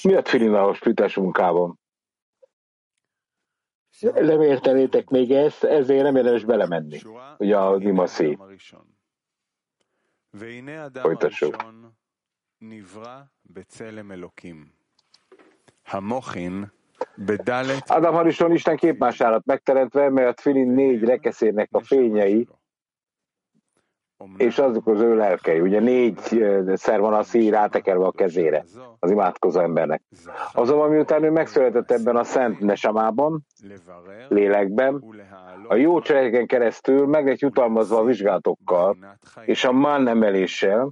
[0.02, 1.79] Mi a tfilinálos fűtés munkában?
[4.00, 7.00] Nem értenétek még ezt, ezért nem érdemes belemenni.
[7.38, 8.38] Ugye a Nimaszi.
[11.00, 11.56] Folytassuk.
[17.86, 22.48] Adam Harison Isten képmásárat megteremtve, mert a Tfilin négy rekeszének a fényei,
[24.36, 25.60] és azok az ő lelkei.
[25.60, 26.18] Ugye négy
[26.74, 28.64] szer van a szír rátekerve a kezére
[28.98, 30.02] az imádkozó embernek.
[30.52, 33.46] Azonban miután ő megszületett ebben a szent nesamában,
[34.28, 35.04] lélekben,
[35.68, 38.96] a jó cseleken keresztül meg lett jutalmazva a vizsgálatokkal
[39.44, 40.90] és a man emeléssel,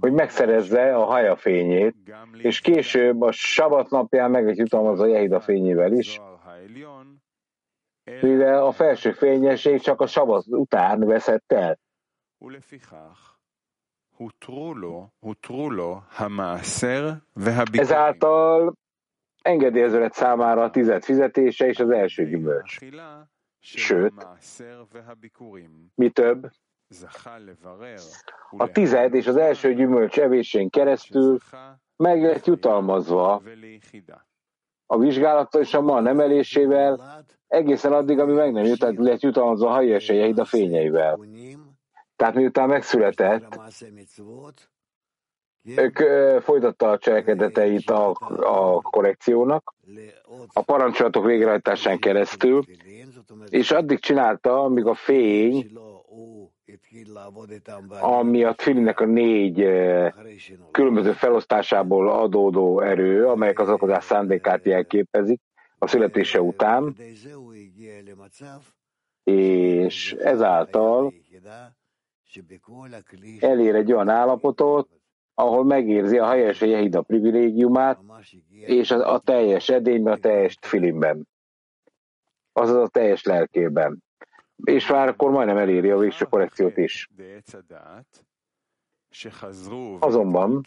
[0.00, 1.94] hogy megszerezze a haja fényét,
[2.32, 6.20] és később a sabat napján meg lett jutalmazva a Jehida fényével is,
[8.04, 11.78] mivel a felső fényesség csak a sabat után veszett el.
[17.72, 18.74] Ezáltal
[19.42, 22.78] engedélyező lett számára a tized fizetése és az első gyümölcs.
[23.58, 24.26] Sőt,
[25.94, 26.50] mi több,
[28.50, 31.38] a tized és az első gyümölcs evésén keresztül
[31.96, 33.42] meg lett jutalmazva
[34.92, 39.72] a vizsgálattal és a man emelésével, egészen addig, ami meg nem jutott, lett jutalmazva a
[39.72, 41.18] hajésejeit a fényeivel.
[42.16, 43.60] Tehát miután megszületett,
[46.40, 49.74] folytatta a cselekedeteit a, a korrekciónak,
[50.52, 52.64] a parancsolatok végrehajtásán keresztül,
[53.48, 55.70] és addig csinálta, amíg a fény,
[58.00, 59.66] ami a Tfilinnek a négy
[60.70, 65.40] különböző felosztásából adódó erő, amelyek az alkozás szándékát jelképezik
[65.78, 66.96] a születése után,
[69.24, 71.12] és ezáltal
[73.40, 74.88] elér egy olyan állapotot,
[75.34, 78.00] ahol megérzi a helyes Jehida privilégiumát,
[78.50, 81.28] és a, teljes edényben, a teljes filimben.
[82.52, 84.02] Azaz a teljes lelkében.
[84.64, 87.10] És már akkor majdnem eléri a végső korrekciót is.
[89.98, 90.64] Azonban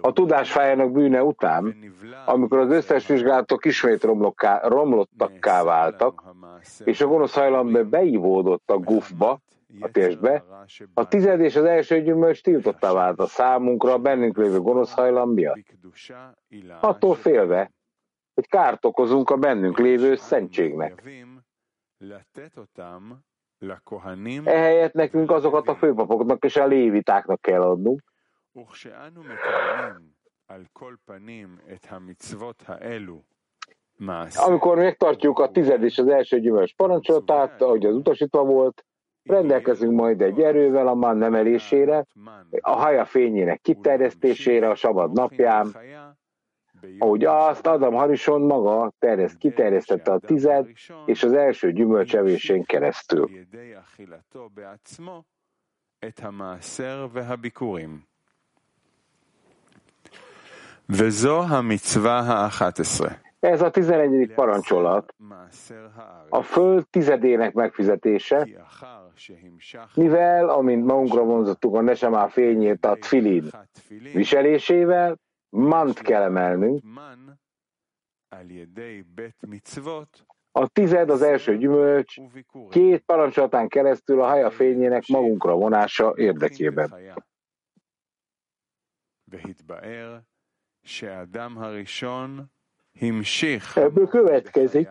[0.00, 1.76] a tudásfájának bűne után,
[2.26, 4.06] amikor az összes vizsgálatok ismét
[4.62, 6.22] romlottakká váltak,
[6.84, 9.40] és a gonosz hajlam beívódott a gufba,
[9.80, 10.44] a testbe,
[10.94, 15.30] a tized és az első gyümölcs tiltottá vált a számunkra a bennünk lévő gonosz hajlam
[15.30, 15.64] miatt.
[16.80, 17.70] Attól félve,
[18.34, 21.02] hogy kárt okozunk a bennünk lévő szentségnek.
[24.46, 28.02] Ehelyett nekünk azokat a főpapoknak és a lévitáknak kell adnunk,
[34.38, 38.84] amikor megtartjuk a tized és az első gyümölcs parancsolatát, ahogy az utasítva volt,
[39.22, 42.06] rendelkezünk majd egy erővel a man emelésére,
[42.60, 45.76] a haja fényének kiterjesztésére a sabad napján,
[46.98, 50.66] ahogy azt Adam Harison maga terjeszt, kiterjesztette a tized
[51.06, 53.30] és az első gyümölcsevésén keresztül.
[63.40, 64.32] Ez a 11.
[64.34, 65.14] parancsolat,
[66.28, 68.48] a föld tizedének megfizetése,
[69.94, 73.50] mivel, amint magunkra vonzottuk a Nesemá fényét a tfilin
[74.12, 75.16] viselésével,
[75.54, 76.82] mant kell emelnünk,
[80.50, 82.16] a tized az első gyümölcs,
[82.70, 86.94] két parancsolatán keresztül a haja fényének magunkra vonása érdekében.
[93.74, 94.88] Ebből következik,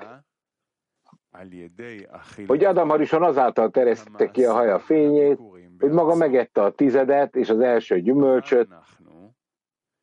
[2.47, 5.39] hogy Adam Harison azáltal teresztette ki a haja fényét,
[5.80, 8.68] hogy maga megette a tizedet és az első gyümölcsöt.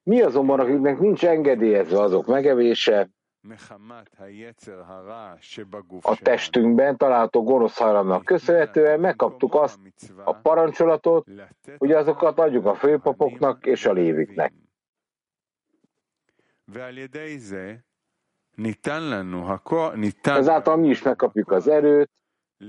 [0.03, 3.11] Mi azonban, akiknek nincs engedélyezve azok megevése,
[6.01, 9.79] a testünkben található gonosz hajlamnak köszönhetően megkaptuk azt
[10.25, 11.27] a parancsolatot,
[11.79, 14.53] hogy azokat adjuk a főpapoknak és a léviknek.
[20.23, 22.11] Ezáltal mi is megkapjuk az erőt,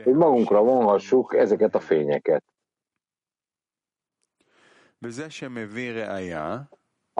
[0.03, 2.43] hogy magunkra vonhassuk ezeket a fényeket.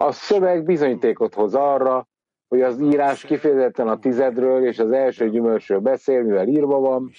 [0.02, 2.08] A szöveg bizonyítékot hoz arra,
[2.48, 7.12] hogy az írás kifejezetten a tizedről és az első gyümölcsről beszél, mivel írva van.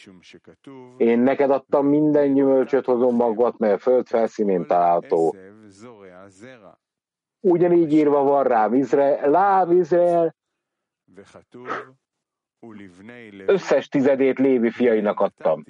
[0.96, 5.36] Én neked adtam minden gyümölcsöt hozom magat, mely a föld felszínén található.
[7.40, 10.34] Ugyanígy írva van rám Izrael, láb Izrael,
[13.46, 15.64] összes tizedét Lévi fiainak adtam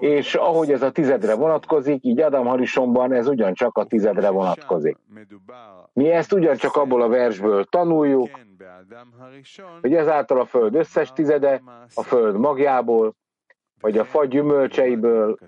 [0.00, 4.96] És ahogy ez a tizedre vonatkozik, így Adam Harisonban ez ugyancsak a tizedre vonatkozik.
[5.92, 8.30] Mi ezt ugyancsak abból a versből tanuljuk,
[9.80, 11.62] hogy ezáltal a föld összes tizede,
[11.94, 13.14] a föld magjából,
[13.80, 15.38] vagy a fagy gyümölcseiből,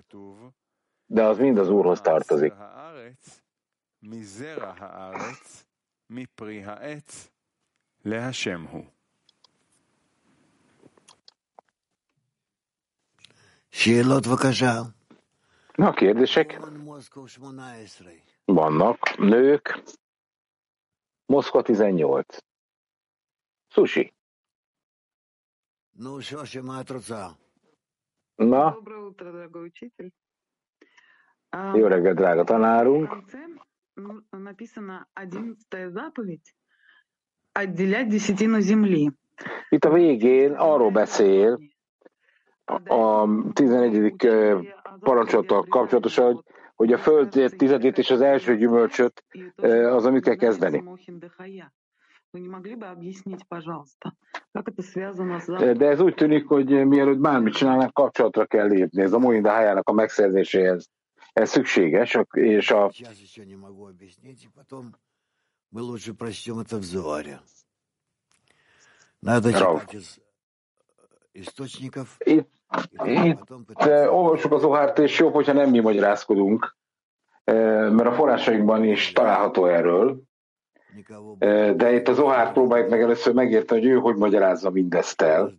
[1.05, 2.53] de az mind az Úrhoz tartozik.
[8.05, 8.94] להשם הוא.
[15.74, 16.58] Na, kérdések?
[18.44, 19.82] Vannak nők.
[21.26, 22.36] Moszkva 18.
[23.68, 24.14] Sushi.
[28.34, 28.78] Na?
[31.74, 33.08] Jó reggelt, drága tanárunk.
[39.68, 41.60] Itt a végén arról beszél,
[42.85, 44.25] a 11.
[44.25, 44.59] ö,
[44.99, 46.43] parancsolattal kapcsolatosan, hogy,
[46.75, 49.23] hogy a föld tizedét és az első gyümölcsöt
[49.55, 50.83] ö, az, amit kell kezdeni.
[52.33, 54.13] Вы не могли бы объяснить, пожалуйста,
[54.53, 55.47] как это связано с
[55.77, 59.01] De ez úgy tűnik, hogy mielőtt bármit csinálnak, kapcsolatra kell lépni.
[59.01, 60.89] Ez a Moinda helyának a megszerzéséhez.
[61.33, 64.95] Ez szükséges, és a, Сейчас еще не могу объяснить, и потом
[65.69, 67.39] мы лучше прочтем это в Зоаре.
[69.21, 69.81] Надо Рав.
[69.81, 70.24] читать из э, источников.
[72.18, 72.48] itt,
[73.04, 73.54] itt
[74.08, 76.76] olvassuk az ohárt, és jobb, hogyha nem mi magyarázkodunk.
[77.44, 80.22] mert a forrásainkban is található erről,
[81.76, 85.52] de itt az Ohár próbáljuk meg először megérteni, hogy ő hogy magyarázza mindezt el.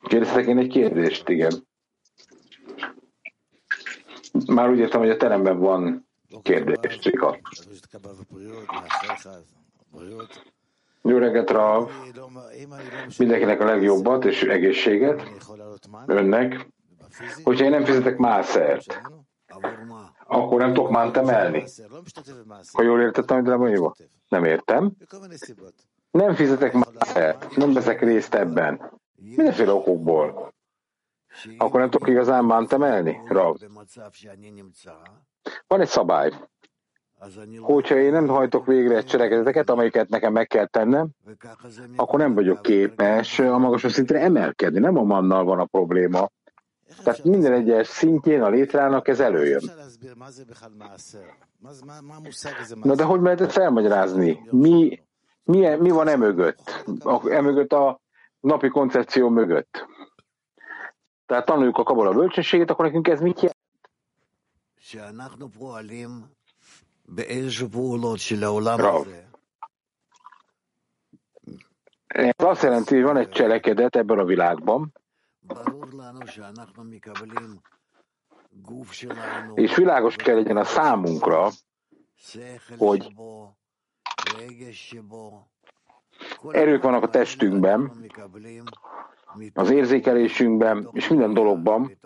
[0.00, 1.52] Kérdeztek én egy kérdést, igen.
[4.46, 6.07] Már úgy értem, hogy a teremben van
[6.42, 7.38] kérdés, Csika.
[11.02, 11.90] Jó reggelt, Rav!
[13.18, 15.30] Mindenkinek a legjobbat és egészséget
[16.06, 16.68] önnek.
[17.42, 19.00] Hogyha én nem fizetek mászert,
[20.26, 21.64] akkor nem tudok mánt emelni.
[22.72, 23.94] Ha jól értettem, hogy lebonyolva?
[24.28, 24.92] Nem értem.
[26.10, 28.90] Nem fizetek mászert, nem veszek részt ebben.
[29.14, 30.52] Mindenféle okokból.
[31.58, 33.20] Akkor nem tudok igazán mánt emelni?
[33.28, 33.56] Rav.
[35.66, 36.32] Van egy szabály.
[37.60, 41.08] Hogyha én nem hajtok végre egy cselekedeteket, amelyiket nekem meg kell tennem,
[41.96, 44.78] akkor nem vagyok képes a magasabb szintre emelkedni.
[44.78, 46.28] Nem a mannal van a probléma.
[47.04, 49.62] Tehát minden egyes szintjén a létrának ez előjön.
[52.82, 54.46] Na de hogy lehet ezt elmagyarázni?
[54.50, 55.02] Mi,
[55.42, 56.84] mi, mi van emögött?
[57.28, 58.00] Emögött a
[58.40, 59.86] napi koncepció mögött.
[61.26, 63.56] Tehát tanuljuk a kabola bölcsességét, akkor nekünk ez mit?
[68.80, 69.06] Rav.
[72.06, 74.92] Ez azt jelenti, hogy van egy cselekedet ebben a világban,
[79.54, 81.50] és világos kell legyen a számunkra,
[82.78, 83.14] hogy
[86.48, 87.92] erők vannak a testünkben,
[89.54, 91.98] az érzékelésünkben és minden dologban,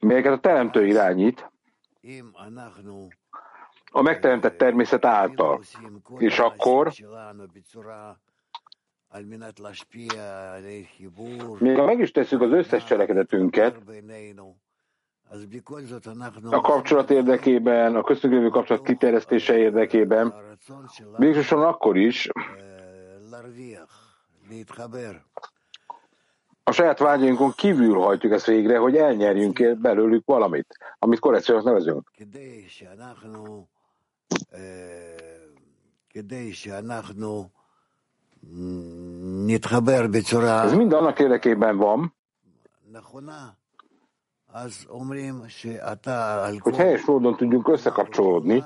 [0.00, 1.50] melyeket a Teremtő irányít,
[3.92, 5.60] a megteremtett természet által.
[6.18, 6.92] És akkor
[11.58, 13.76] még ha meg is tesszük az összes cselekedetünket,
[16.50, 20.34] a kapcsolat érdekében, a köztünk lévő kapcsolat kiterjesztése érdekében,
[21.16, 22.28] végsősorban akkor is
[26.70, 32.10] a saját vágyainkon kívül hajtjuk ezt végre, hogy elnyerjünk belőlük valamit, amit korrekciónak nevezünk.
[40.64, 42.14] Ez mind annak érdekében van,
[46.58, 48.64] hogy helyes módon tudjunk összekapcsolódni,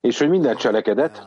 [0.00, 1.26] és hogy minden cselekedet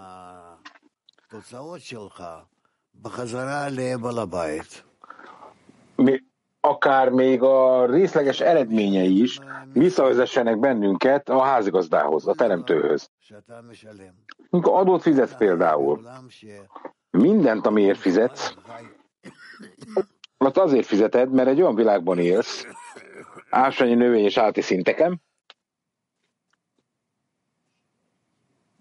[6.59, 9.39] akár még a részleges eredményei is
[9.73, 13.09] visszavezessenek bennünket a házigazdához, a teremtőhöz.
[14.49, 16.01] Amikor adót fizetsz például,
[17.09, 18.55] mindent, amiért fizetsz,
[20.37, 22.65] azt azért fizeted, mert egy olyan világban élsz,
[23.49, 25.21] ásványi növény és állati szinteken,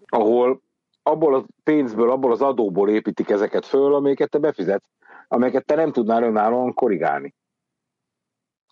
[0.05, 0.61] ahol
[1.06, 4.88] abból a pénzből, abból az adóból építik ezeket föl, amiket te befizetsz,
[5.28, 7.34] amelyeket te nem tudnál önállóan korrigálni.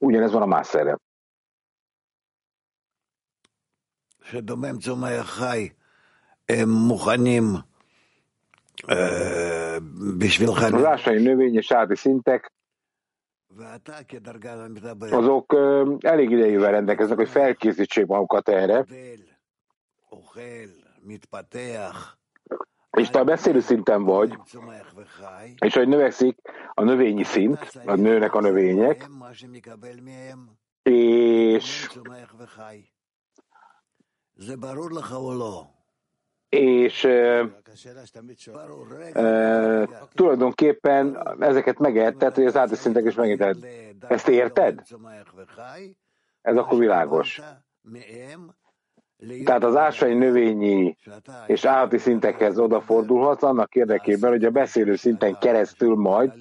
[0.00, 1.00] Ugyanez van a mászerrel.
[4.22, 5.68] שדומם צומח חי,
[6.48, 7.44] הם מוכנים
[10.18, 10.62] בשבילך...
[10.62, 12.52] Az ásványi növény és állati szintek
[15.10, 15.56] azok
[16.00, 18.84] elég idejével rendelkeznek, hogy felkészítsék magukat erre,
[22.95, 24.37] és te a beszélő szinten vagy,
[25.59, 26.37] és hogy növekszik
[26.73, 29.09] a növényi szint, a nőnek a növények,
[30.83, 31.87] és
[36.49, 37.49] és e,
[39.13, 43.57] e, tulajdonképpen ezeket megérted, hogy az általános szintek is megérted.
[44.07, 44.81] Ezt érted?
[46.41, 47.41] Ez akkor világos.
[49.43, 50.97] Tehát az ásványi növényi
[51.47, 56.31] és állati szintekhez odafordulhatsz annak érdekében, hogy a beszélő szinten keresztül majd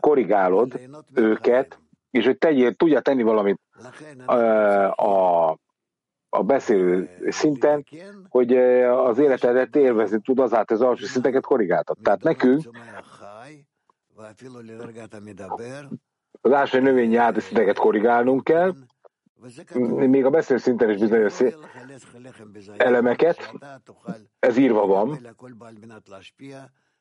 [0.00, 0.80] korrigálod
[1.14, 1.78] őket,
[2.10, 3.60] és hogy tegyél, tudja tenni valamit
[4.96, 5.50] a,
[6.28, 7.84] a beszélő szinten,
[8.28, 11.98] hogy az életedet élvezni tud azáltal az alsó szinteket korrigáltat.
[12.02, 12.62] Tehát nekünk
[16.40, 18.74] az ásványi növényi állati szinteket korrigálnunk kell,
[20.08, 21.40] még a szinten is bizonyos
[22.76, 23.52] elemeket,
[24.38, 25.36] ez írva van.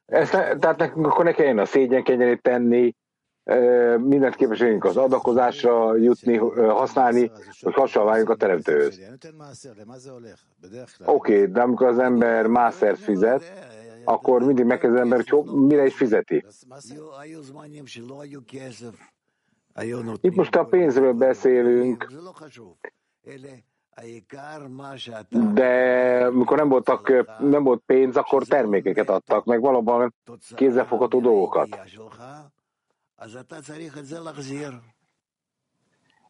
[0.06, 2.96] Ezt ne, tehát nekünk akkor ne kelljen a szégyenkenyerét tenni,
[3.98, 7.32] mindent képességünk az adakozásra jutni, használni,
[7.62, 9.02] hogy hasonló a teremtőhöz.
[11.06, 13.44] Oké, okay, de amikor az ember mászert fizet,
[14.04, 16.46] akkor mindig megkezd az ember, hogy mire is fizeti.
[20.22, 22.08] Itt most a pénzről beszélünk,
[25.54, 30.14] de mikor nem, voltak, nem volt pénz, akkor termékeket adtak, meg valóban
[30.56, 31.80] kézzelfogható dolgokat.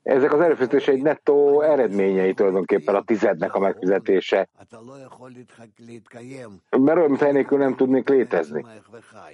[0.03, 4.49] Ezek az erőfeszítések egy nettó eredményei tulajdonképpen a tizednek a megfizetése.
[6.69, 8.65] Mert olyan, mint nélkül nem tudnék létezni.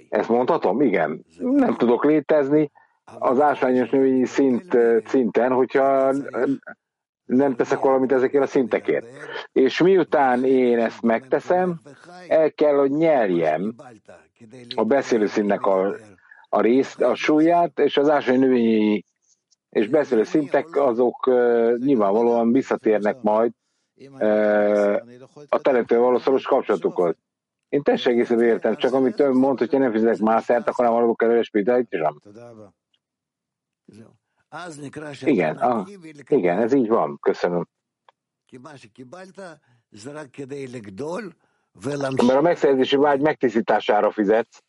[0.08, 0.80] Ezt mondhatom?
[0.80, 1.24] Igen.
[1.38, 2.70] Nem tudok létezni
[3.18, 6.12] az ásványos növényi szint, szinten, hogyha
[7.24, 9.06] nem teszek valamit ezekért a szintekért.
[9.52, 11.80] És miután én ezt megteszem,
[12.28, 13.74] el kell, hogy nyerjem
[14.74, 15.94] a beszélőszínnek a,
[16.48, 19.04] a részt, a súlyát, és az ásványi növényi
[19.70, 23.52] és beszélő szintek azok uh, nyilvánvalóan visszatérnek majd
[23.94, 24.96] uh,
[25.48, 27.14] a teremtő való kapcsolatukhoz.
[27.68, 30.94] Én teljesen egészen értem, csak amit ön mond, hogyha nem fizetek más szert, akkor nem
[30.94, 32.20] maradok előre spiritualitásam.
[35.30, 35.84] Igen, a,
[36.28, 37.18] igen, ez így van.
[37.20, 37.68] Köszönöm.
[42.26, 44.62] Mert a megszerzési vágy megtisztítására fizetsz,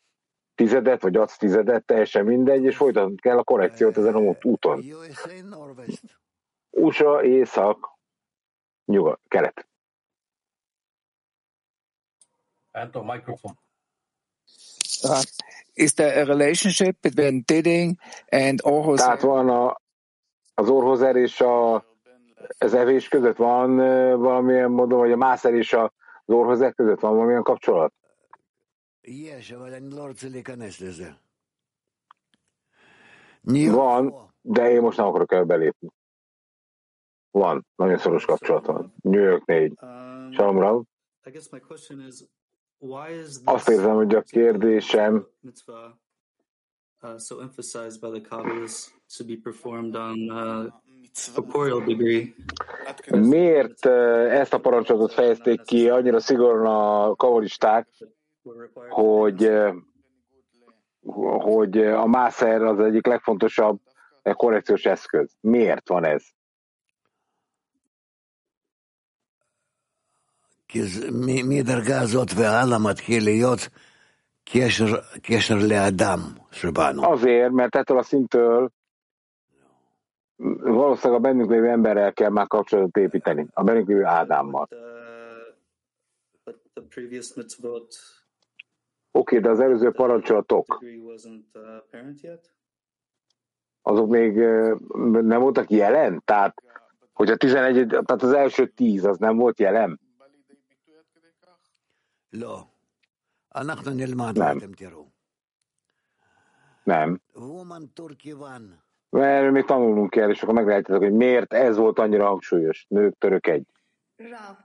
[0.55, 4.84] tizedet, vagy adsz tizedet, teljesen mindegy, és folytatnod kell a korrekciót ezen a úton.
[6.70, 7.97] USA, észak,
[8.86, 9.67] nyugat, kelet.
[12.72, 13.55] Anton, microphone.
[15.80, 17.97] Is there a relationship between Diding
[18.30, 19.05] and Orhozer?
[19.05, 19.82] Tehát van a,
[20.53, 21.75] az Orhozer és a,
[22.57, 23.75] az evés között van
[24.19, 25.89] valamilyen módon, vagy a Mászer és az
[26.25, 27.93] Orhozer között van valamilyen kapcsolat?
[33.71, 35.89] Van, de én most nem akarok el belépni.
[37.32, 38.93] Van, nagyon szoros kapcsolat van.
[39.01, 39.73] New York 4.
[40.32, 40.84] Shalom Rav.
[43.43, 45.27] Azt érzem, hogy a kérdésem
[47.01, 50.65] uh, so emphasized by the Kabbalists to be performed on uh,
[51.34, 52.34] corporeal degree.
[53.11, 57.88] Miért ezt a parancsolatot fejezték ki annyira szigorúan a kavalisták,
[58.89, 59.51] hogy,
[61.39, 63.80] hogy a mászer az egyik legfontosabb
[64.23, 65.36] korrekciós eszköz.
[65.39, 66.23] Miért van ez?
[71.49, 73.68] מדרגה הזאת והלאה מתחיל להיות
[74.45, 74.87] קשר,
[75.22, 76.20] קשר לאדם
[76.53, 77.03] שבנו.
[77.12, 78.70] Azért, mert ettől a szintől
[80.62, 84.68] valószínűleg a bennünk lévő emberrel kell már kapcsolatot építeni, a bennünk lévő Ádámmal.
[86.72, 87.89] Oké,
[89.11, 90.85] okay, de az előző parancsolatok,
[93.82, 94.37] azok még
[95.22, 96.22] nem voltak jelen?
[96.24, 96.62] Tehát,
[97.12, 100.01] hogy a 11, tehát az első 10 az nem volt jelen?
[102.30, 102.80] Nem.
[106.85, 107.20] Nem.
[109.11, 112.87] Mert még tanulnunk kell, és akkor meglátjátok, hogy miért ez volt annyira hangsúlyos.
[112.89, 113.66] Nők, török egy.
[114.16, 114.57] Rav,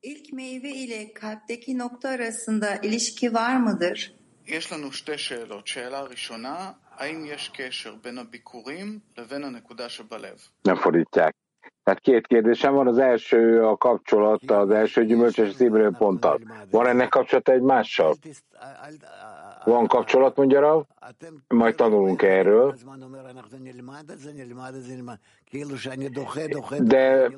[0.00, 4.18] ilk meyve ile kalpteki nokta arasında ilişki var mıdır?
[4.46, 5.66] יש לנו שתי שאלות.
[5.66, 10.36] שאלה ראשונה, האם יש קשר בין הביקורים לבין הנקודה שבלב?
[10.68, 11.34] Nem fordítják.
[11.83, 12.87] Tehát két kérdésem van.
[12.87, 16.39] Az első a kapcsolat, az első gyümölcsös szívről ponttal.
[16.71, 18.15] Van ennek kapcsolata egymással?
[19.63, 20.83] Van kapcsolat, mondja Rav?
[21.47, 22.75] Majd tanulunk erről.
[26.79, 27.31] De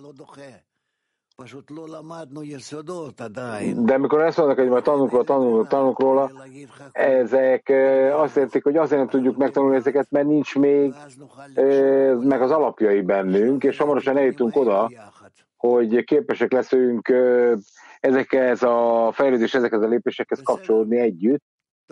[3.85, 6.31] de amikor ezt mondnak, hogy majd tanulunk róla, tanulunk, tanulunk róla,
[6.91, 7.73] ezek
[8.13, 10.93] azt jelentik, hogy azért nem tudjuk megtanulni ezeket, mert nincs még
[12.19, 14.91] meg az alapjai bennünk, és hamarosan eljutunk oda,
[15.57, 17.13] hogy képesek leszünk
[17.99, 21.43] ezekhez a fejlődés, ezekhez a lépésekhez kapcsolódni együtt,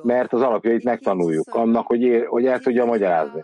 [0.04, 3.44] mert az alapjait megtanuljuk, annak, hogy, ér, hogy el tudja magyarázni.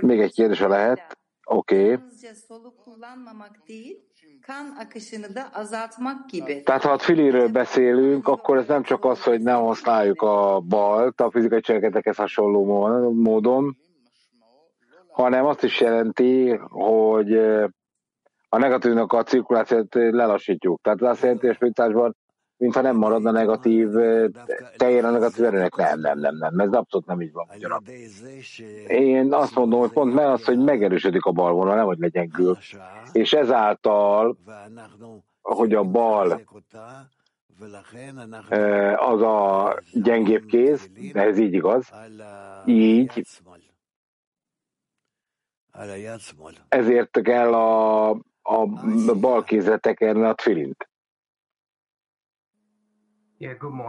[0.00, 1.16] Még egy kérdés, ha lehet.
[1.44, 1.92] Oké.
[1.92, 1.98] Okay.
[6.62, 11.20] Tehát ha a filiről beszélünk, akkor ez nem csak az, hogy nem használjuk a balt
[11.20, 12.64] a fizikai cselekedekhez hasonló
[13.12, 13.76] módon,
[15.08, 17.36] hanem azt is jelenti, hogy
[18.48, 20.80] a negatívnak a cirkulációt lelassítjuk.
[20.82, 22.14] Tehát az azt jelenti, hogy a
[22.56, 23.88] mintha nem maradna negatív,
[24.76, 25.76] teljesen negatív erőnek.
[25.76, 27.78] Nem, nem, nem, nem, ez abszolút nem így van magyarul.
[28.86, 32.56] Én azt mondom, hogy pont mert az, hogy megerősödik a bal vonal, nem hogy legyengül.
[33.12, 34.36] És ezáltal,
[35.42, 36.40] hogy a bal
[38.96, 41.92] az a gyengébb kéz, ez így igaz,
[42.64, 43.26] így
[46.68, 48.10] ezért kell a,
[48.42, 48.66] a
[49.20, 50.88] bal kézre tekerni a tfilint.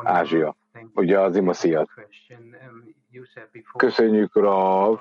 [0.03, 0.55] Ázsia.
[0.93, 1.87] Ugye az Imaszia.
[3.77, 4.99] Köszönjük, Rav.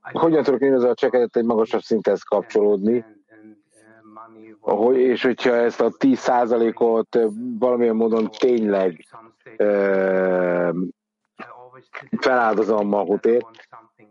[0.00, 3.04] Hogyan tudok én ezzel a csekedet egy magasabb szinthez kapcsolódni?
[4.60, 7.18] Hogy, és hogyha ezt a 10%-ot
[7.58, 9.06] valamilyen módon tényleg
[9.56, 10.72] e,
[12.16, 13.68] feláldozom Mahutért,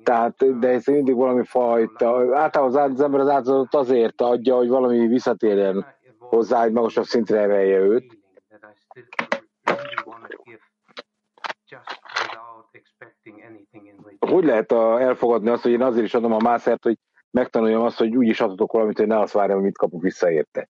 [0.07, 5.07] tehát, de ez mindig valami fajta, általában az ember az áldozatot azért adja, hogy valami
[5.07, 5.85] visszatérjen
[6.19, 8.17] hozzá, egy magasabb szintre emelje őt.
[14.19, 16.97] Hogy lehet a, elfogadni azt, hogy én azért is adom a mászert, hogy
[17.31, 20.31] megtanuljam azt, hogy úgy is adhatok valamit, hogy ne azt várjam, hogy mit kapok vissza
[20.31, 20.69] érte.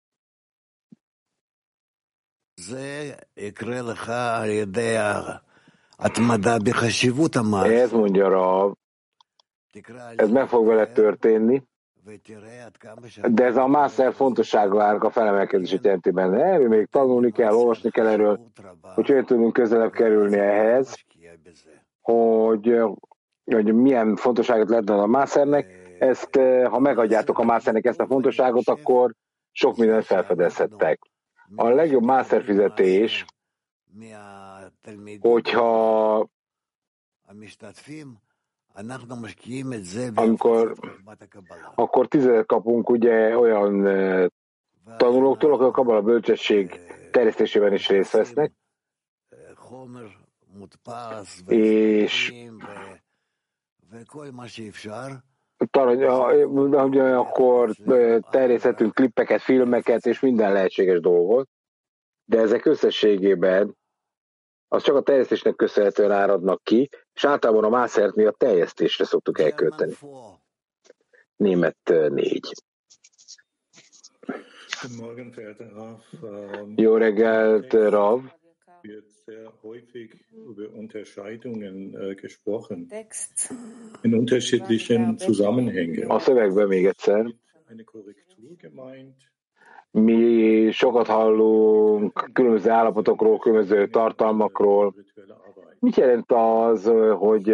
[7.71, 8.73] Ez mondja Rav,
[10.15, 11.63] ez meg fog vele történni,
[13.29, 16.43] de ez a mászer fontosságának a felemelkedését jelenti benne.
[16.43, 18.39] Erről még tanulni kell, olvasni kell erről,
[18.81, 20.95] hogy hogyan tudunk közelebb kerülni ehhez,
[22.01, 22.81] hogy,
[23.45, 25.79] hogy milyen fontosságot lehet a mászernek.
[25.99, 29.13] Ezt, ha megadjátok a mászernek ezt a fontosságot, akkor
[29.51, 30.99] sok mindent felfedezhettek.
[31.55, 33.25] A legjobb máster fizetés,
[35.19, 36.27] hogyha
[40.13, 40.75] amikor
[41.75, 43.81] akkor tizedet kapunk ugye olyan
[44.97, 46.79] tanulóktól, akik a bölcsesség
[47.11, 48.51] terjesztésében is részt vesznek,
[51.47, 52.33] és
[57.15, 57.75] akkor
[58.29, 61.49] terjeszthetünk klippeket, filmeket és minden lehetséges dolgot,
[62.25, 63.77] de ezek összességében
[64.67, 69.39] az csak a terjesztésnek köszönhetően áradnak ki, és általában a mászert mi a terjesztésre szoktuk
[69.39, 69.93] elkölteni.
[71.35, 71.77] Német
[72.09, 72.51] négy.
[76.75, 78.21] Jó reggelt, Rav!
[78.83, 82.89] wird sehr häufig über Unterscheidungen äh, gesprochen
[84.01, 86.09] in unterschiedlichen Zusammenhängen.
[86.09, 87.33] A szövegben még egyszer.
[87.69, 89.30] Eine Korrektur gemeint,
[89.91, 94.93] Mi sokat hallunk különböző állapotokról, különböző tartalmakról.
[95.79, 97.49] Mit jelent az, hogy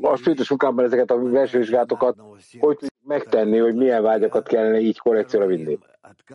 [0.00, 2.16] a spiritus munkában ezeket a belső vizsgálatokat
[2.58, 5.78] hogy megtenni, hogy milyen vágyakat kellene így korrekcióra vinni?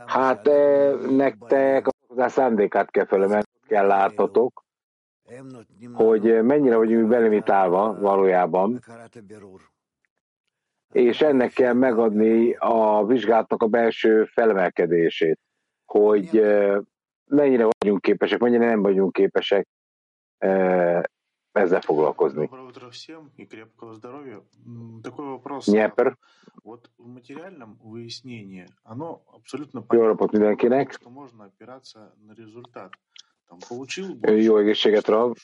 [0.05, 0.49] Hát
[1.09, 4.63] nektek a szándékát kell felemelni, kell láthatok,
[5.93, 8.79] hogy mennyire vagyunk belimitálva valójában,
[10.91, 15.39] és ennek kell megadni a vizsgálatnak a belső felemelkedését,
[15.85, 16.41] hogy
[17.25, 19.67] mennyire vagyunk képesek, mennyire nem vagyunk képesek
[21.51, 22.49] ezzel foglalkozni.
[25.65, 26.17] Nyeper.
[29.89, 30.97] Jó napot mindenkinek.
[34.21, 35.35] Jó egészséget, Rav.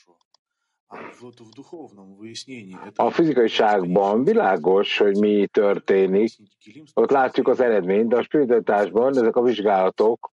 [2.94, 6.30] A fizikaiságban világos, hogy mi történik,
[6.94, 10.32] ott látjuk az eredményt, de a spiritualitásban ezek a vizsgálatok,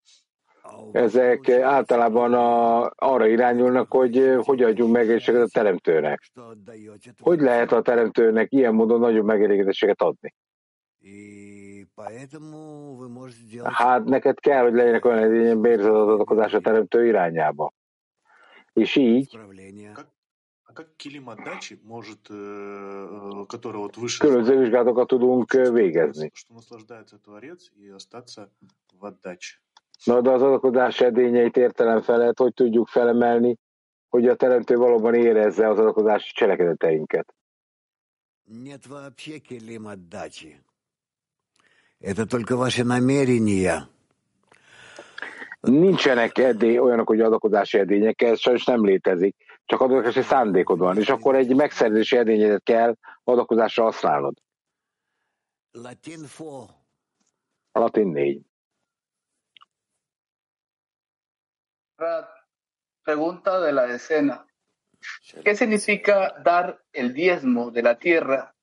[0.93, 6.31] ezek általában a, arra irányulnak, hogy hogy adjunk megélésséget a teremtőnek.
[7.19, 10.35] Hogy lehet a teremtőnek ilyen módon nagyobb megelégedésséget adni?
[13.63, 17.73] Hát neked kell, hogy legyenek olyan edényen bérzadatok a teremtő irányába.
[18.73, 19.39] És így
[24.18, 26.32] különböző vizsgálatokat tudunk végezni.
[30.06, 33.58] Na, de az adakozás edényeit értelem felett, hogy tudjuk felemelni,
[34.10, 37.34] hogy a teremtő valóban érezze az adakozási cselekedeteinket.
[38.46, 40.60] Нет вообще келим отдачи.
[42.00, 43.90] Это только ваши намерения.
[45.62, 49.36] Nincsenek edély, olyanok, hogy adakozási edények, ez sajnos nem létezik.
[49.69, 54.35] csak adakozási szándékod van, és akkor egy megszerzési edényedet kell adakozásra használnod.
[55.71, 56.31] Latin 4.
[57.73, 58.41] A latin négy.
[63.03, 64.47] Pregunta de la decena.
[65.43, 68.55] ¿Qué significa dar el diezmo de la tierra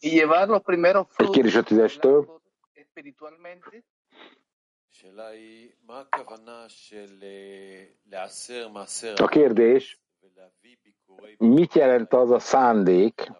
[0.00, 2.40] y llevar los primeros Egy kérdés a tízestől.
[2.74, 3.82] espiritualmente?
[9.16, 10.00] A kérdés,
[11.38, 13.32] Mit jelent az a szándék,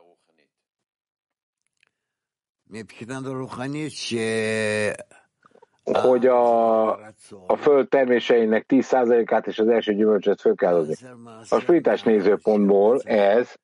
[5.82, 6.90] hogy a,
[7.46, 10.94] a föld terméseinek 10%-át és az első gyümölcsöt föl kell adni.
[11.48, 13.54] A spritás nézőpontból ez,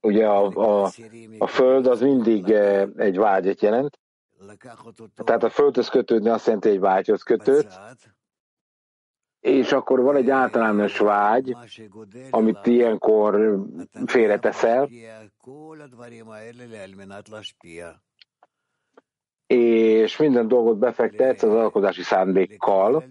[0.00, 0.90] ugye a, a,
[1.38, 3.98] a föld az mindig eh, egy vágyat jelent,
[5.24, 7.80] tehát a földhöz kötődni azt jelenti egy vágyhoz kötőt,
[9.44, 11.56] és akkor van egy általános vágy,
[12.30, 13.62] amit ilyenkor
[14.06, 14.88] félreteszel,
[19.46, 23.04] és minden dolgot befektetsz az alkotási szándékkal,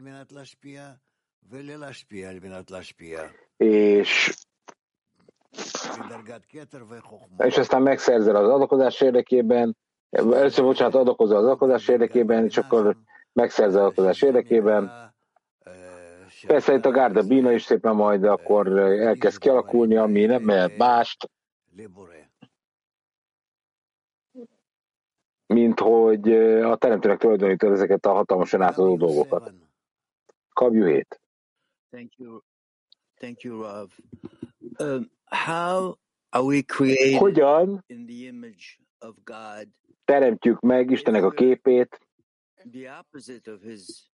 [3.58, 4.34] és
[7.38, 9.78] és aztán megszerzel az adakozás érdekében,
[10.10, 12.98] először, bocsánat, adakozol az adakozás érdekében, és akkor
[13.34, 15.12] megszerzel az adakozás érdekében.
[16.48, 21.30] Persze itt a Gárda Bína is szépen majd akkor elkezd kialakulni, ami nem mehet mást,
[25.46, 26.32] mint hogy
[26.62, 29.54] a teremtőnek tulajdonítod ezeket a hatalmasan átadó dolgokat.
[30.54, 31.02] Kabjú
[31.89, 32.39] Thank you.
[33.20, 33.89] Thank you, Rav.
[34.80, 35.98] Um, how
[36.30, 39.68] are we created Hogyan in the image of God,
[40.06, 42.00] teremtjük meg Istennek a képét,
[42.72, 44.12] the opposite of his?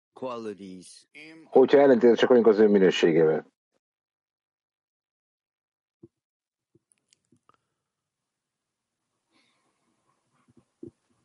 [1.45, 3.53] hogyha ellentétesek vagyunk az ő minőségével?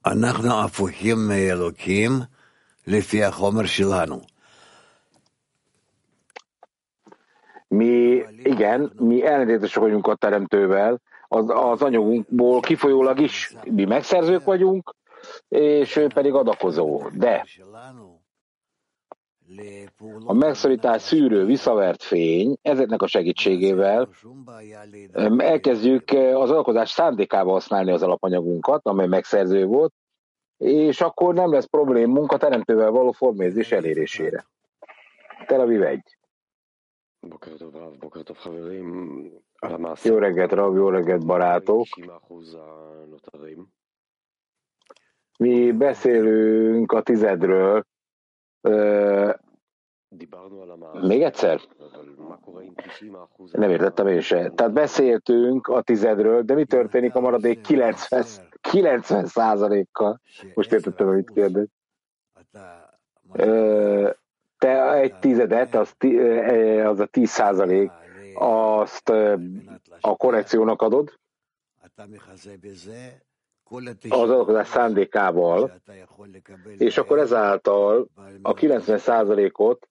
[0.06, 2.12] אנחנו הפוכים מאלוקים
[2.88, 4.22] לפי החומר שלנו.
[7.72, 14.96] Mi, igen, mi ellentétesek vagyunk a teremtővel, az, az anyagunkból kifolyólag is mi megszerzők vagyunk,
[15.48, 17.10] és ő pedig adakozó.
[17.14, 17.46] De
[20.25, 24.09] a megszorítás szűrő, visszavert fény, ezeknek a segítségével
[25.37, 29.93] elkezdjük az alkozás szándékába használni az alapanyagunkat, amely megszerző volt,
[30.57, 34.47] és akkor nem lesz problémunk a teremtővel való formézés elérésére.
[35.47, 36.17] Tel Aviv 1.
[40.03, 41.87] Jó reggelt, Rav, jó reggelt, barátok!
[45.39, 47.85] Mi beszélünk a tizedről.
[51.01, 51.61] Még egyszer?
[53.53, 54.51] Nem értettem én se.
[54.51, 58.25] Tehát beszéltünk a tizedről, de mi történik a maradék 90,
[58.61, 60.21] 90 százalékkal?
[60.55, 61.67] Most értettem, amit kérdez.
[64.59, 65.95] Te egy tizedet, az,
[66.85, 67.91] az a 10 százalék,
[68.35, 69.09] azt
[70.01, 71.19] a korrekciónak adod,
[74.09, 75.81] az alakozás szándékával,
[76.77, 78.09] és akkor ezáltal
[78.43, 79.89] a 90 százalékot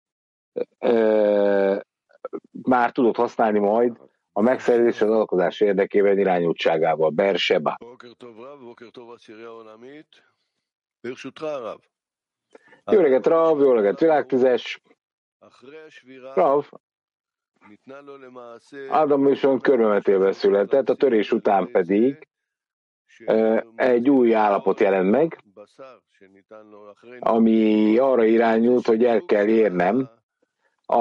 [2.52, 3.98] már tudod használni majd
[4.32, 7.10] a megszerzés az alakozás érdekében irányultságával.
[7.10, 7.78] Berseba.
[12.92, 14.82] Jó reggelt, Rav, jó reggelt, világtizes.
[16.34, 16.70] Rav,
[18.90, 22.28] Ádám olyan körbemetélve született, a törés után pedig
[23.76, 25.44] egy új állapot jelent meg,
[27.20, 30.10] ami arra irányult, hogy el kell érnem
[30.86, 30.98] a,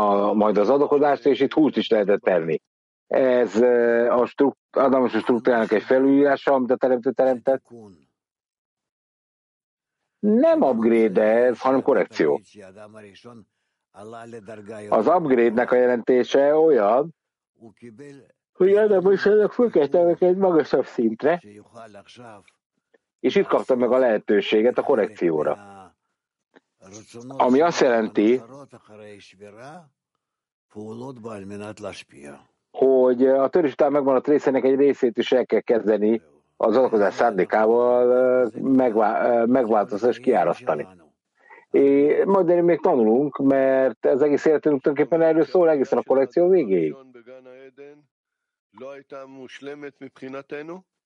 [0.00, 2.60] a, majd az adakozást, és itt húst is lehetett tenni.
[3.06, 3.60] Ez
[4.10, 7.62] a strukt, Adamos struktúrának egy felújítása, amit a teremtő teremtett.
[10.18, 12.40] Nem upgrade ez, hanem korrekció.
[14.88, 17.14] Az upgrade-nek a jelentése olyan,
[18.56, 21.42] hogy Ádám is ennek fölkeltenek egy magasabb szintre,
[23.20, 25.58] és itt kaptam meg a lehetőséget a korrekcióra.
[27.28, 28.42] Ami azt jelenti,
[32.70, 36.22] hogy a törés után megvan a részének egy részét is el kell kezdeni
[36.56, 40.86] az adakozás szándékával megvá- megváltoztatni és kiárasztani.
[41.70, 46.96] É, majd még tanulunk, mert az egész életünk tulajdonképpen erről szól egészen a kollekció végéig.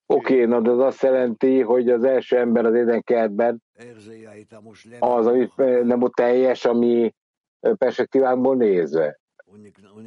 [0.05, 3.63] Oké, okay, na de az azt jelenti, hogy az első ember az édenkertben
[4.99, 5.49] az, ami
[5.83, 7.13] nem volt teljes, ami
[7.59, 9.19] perspektívánkból nézve.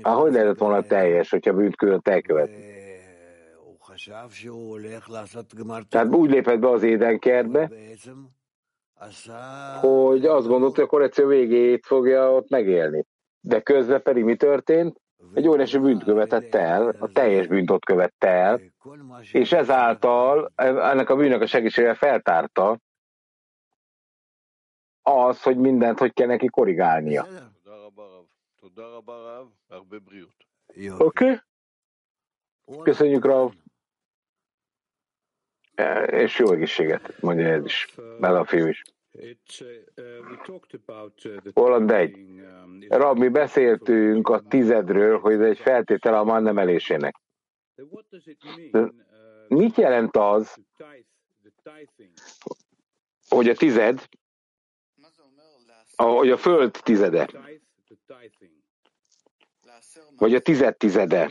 [0.03, 2.83] Hát hogy lehetett volna teljes, hogyha bűnt külön elkövetni?
[5.89, 7.71] Tehát úgy lépett be az édenkertbe,
[9.81, 13.05] hogy azt gondolta, hogy a korrekció végét fogja ott megélni.
[13.41, 15.01] De közben pedig mi történt?
[15.35, 18.61] Egy óriási bűnt követett el, a teljes bűnt ott követte el,
[19.33, 22.79] és ezáltal ennek a bűnök a segítségével feltárta
[25.03, 27.27] az, hogy mindent hogy kell neki korrigálnia.
[30.99, 31.25] Oké?
[31.25, 32.83] Okay?
[32.83, 33.53] Köszönjük, Rav!
[36.07, 38.83] És jó egészséget, mondja ez is, bele a fiú is.
[41.53, 42.17] Holland egy.
[42.89, 47.21] Rab, mi beszéltünk a tizedről, hogy ez egy feltétel a man emelésének.
[49.49, 50.57] Mit jelent az,
[53.29, 54.09] hogy a tized,
[55.97, 57.29] hogy a föld tizede,
[60.17, 61.31] vagy a tized tizede.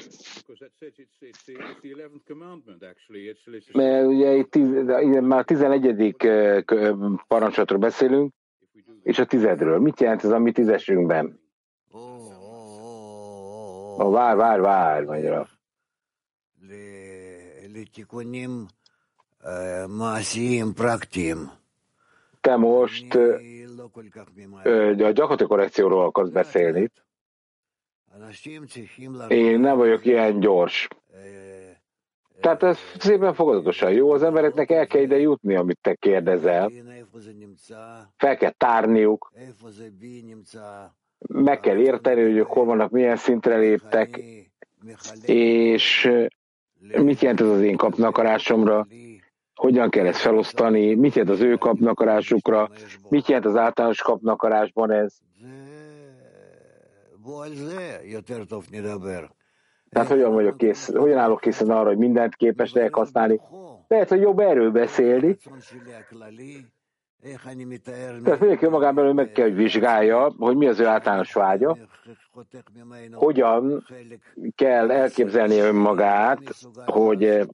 [3.74, 4.70] Mert ugye itt tiz,
[5.22, 6.28] már tizenegyedik
[7.28, 8.34] parancsolatról beszélünk,
[9.04, 9.80] és a tizedről.
[9.80, 11.40] Mit jelent ez a mi tízesünkben?
[13.98, 15.48] A vár, vár, vár, magyarul.
[22.42, 27.03] Te most a gyakorlati korrekcióról akarsz beszélni itt.
[29.28, 30.88] Én nem vagyok ilyen gyors.
[32.39, 34.11] Tehát ez szépen fogadatosan jó.
[34.11, 36.72] Az embereknek el kell ide jutni, amit te kérdezel.
[38.18, 39.32] Fel kell tárniuk.
[41.28, 44.22] Meg kell érteni, hogy ők hol vannak, milyen szintre léptek,
[45.26, 46.11] és
[46.80, 48.88] mit jelent ez az én kapnakarásomra,
[49.55, 52.70] hogyan kell ezt felosztani, mit jelent az ő kapnakarásukra,
[53.09, 55.18] mit jelent az általános kapnakarásban ez.
[59.90, 63.42] Tehát hogyan vagyok kész, hogyan állok készen arra, hogy mindent képes lehet használni.
[63.88, 65.38] Lehet, hogy jobb erről beszélni.
[68.24, 71.78] Tehát mindenki magán belül meg kell, hogy vizsgálja, hogy mi az ő általános vágya,
[73.12, 73.86] hogyan
[74.56, 76.40] kell elképzelni önmagát,
[76.86, 77.48] hogy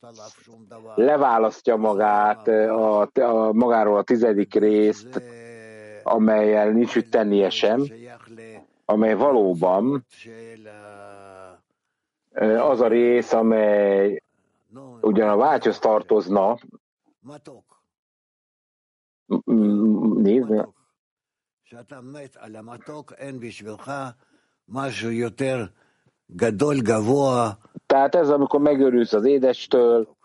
[0.95, 5.21] leválasztja magát a, a, magáról a tizedik részt,
[6.03, 7.83] amelyel nincs mit tennie sem,
[8.89, 10.05] amely valóban
[12.57, 14.23] az a rész, amely
[15.01, 16.57] ugyan a vágyhoz tartozna,
[20.15, 20.65] nézni.
[27.85, 30.15] Tehát ez, amikor megörülsz az édestől,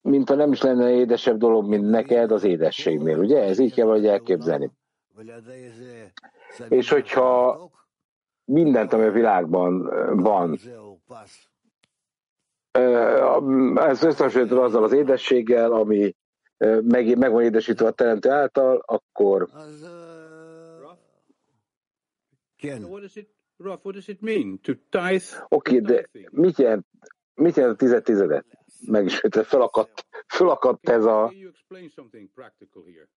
[0.00, 3.42] mint ha nem is lenne édesebb dolog, mint neked az édességnél, ugye?
[3.42, 4.70] Ez így kell valahogy elképzelni.
[6.68, 7.58] És hogyha
[8.44, 9.82] mindent, ami a világban
[10.22, 10.58] van,
[13.74, 16.14] ez összehasonlítod azzal az édességgel, ami
[16.82, 19.48] meg, meg van édesítve a teremtő által, akkor
[25.48, 26.86] Oké, okay, de mit jelent,
[27.34, 28.46] mit jelent a tized tizedet?
[28.86, 31.32] Megismétel, felakadt, felakadt ez a...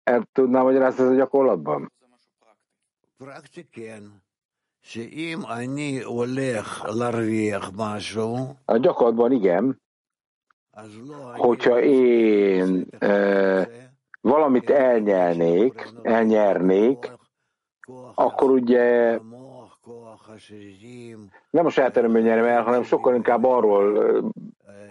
[0.04, 1.92] El tudnám magyarázni ez a gyakorlatban?
[8.64, 9.82] A gyakorlatban igen,
[11.36, 13.68] hogyha én e,
[14.20, 17.12] valamit elnyelnék, elnyernék,
[18.14, 19.18] akkor ugye
[21.50, 24.32] nem a saját erőmű nyerem el, hanem sokkal inkább arról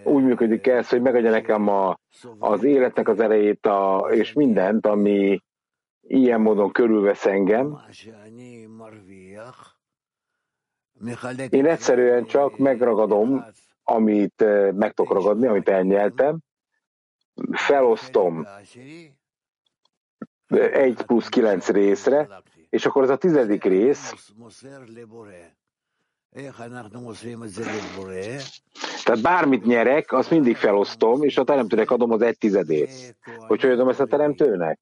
[0.04, 1.98] úgy működik ez, hogy megadja nekem a,
[2.38, 5.42] az életnek az erejét a, és mindent, ami
[6.06, 7.80] ilyen módon körülvesz engem.
[11.48, 13.44] Én egyszerűen csak megragadom
[13.84, 16.38] amit meg tudok ragadni, amit elnyeltem,
[17.50, 18.46] felosztom
[20.72, 24.32] egy plusz kilenc részre, és akkor ez a tizedik rész,
[29.04, 33.16] tehát bármit nyerek, azt mindig felosztom, és a teremtőnek adom az egy tizedét.
[33.46, 34.80] Hogy hogy adom ezt a teremtőnek?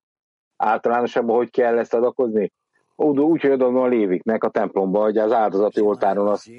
[0.65, 2.53] Általánosabban hogy kell ezt adakozni?
[2.97, 6.51] Úgy, hogy adom a léviknek a templomba, hogy az áldozati oltáron azt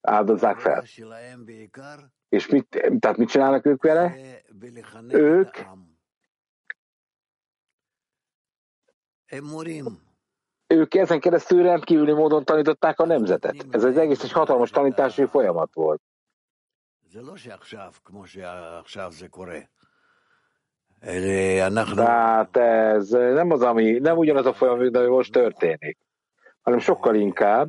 [0.00, 0.84] áldozzák fel.
[2.28, 4.16] És mit, tehát mit csinálnak ők vele?
[5.08, 5.56] Ők
[10.66, 13.66] ők ezen keresztül rendkívüli módon tanították a nemzetet.
[13.70, 16.02] Ez egy egész egy hatalmas tanítási folyamat volt.
[21.94, 25.98] Tehát ez nem az, ami, nem ugyanaz a folyamat, ami most történik,
[26.60, 27.68] hanem sokkal inkább.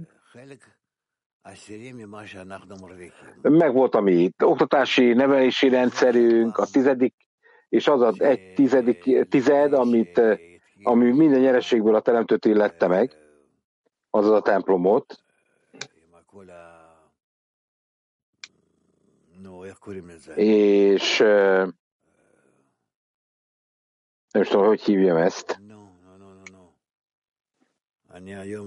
[3.41, 7.13] Meg volt a mi oktatási, nevelési rendszerünk, a tizedik,
[7.69, 10.21] és az az egy tizedik, tized, amit,
[10.83, 13.11] ami minden nyerességből a teremtőt illette meg,
[14.09, 15.23] az a templomot.
[20.35, 21.23] És
[24.32, 25.60] nem is tudom, hogy hívjam ezt.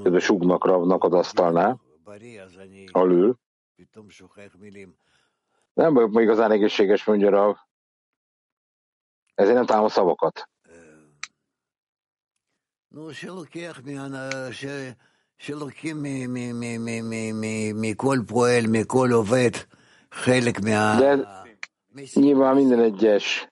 [0.03, 1.81] Kedves sugnak, ravnak az asztalnál
[2.91, 3.39] alül.
[5.73, 7.55] Nem vagyok ma igazán egészséges, mondja Rav.
[9.33, 10.49] Ezért nem találom a szavakat.
[12.87, 13.81] נו, שלוקח
[15.37, 15.97] שלוקים
[17.75, 19.53] מכל פועל, מכל עובד,
[20.25, 21.11] De
[22.13, 23.49] nyilván minden egyes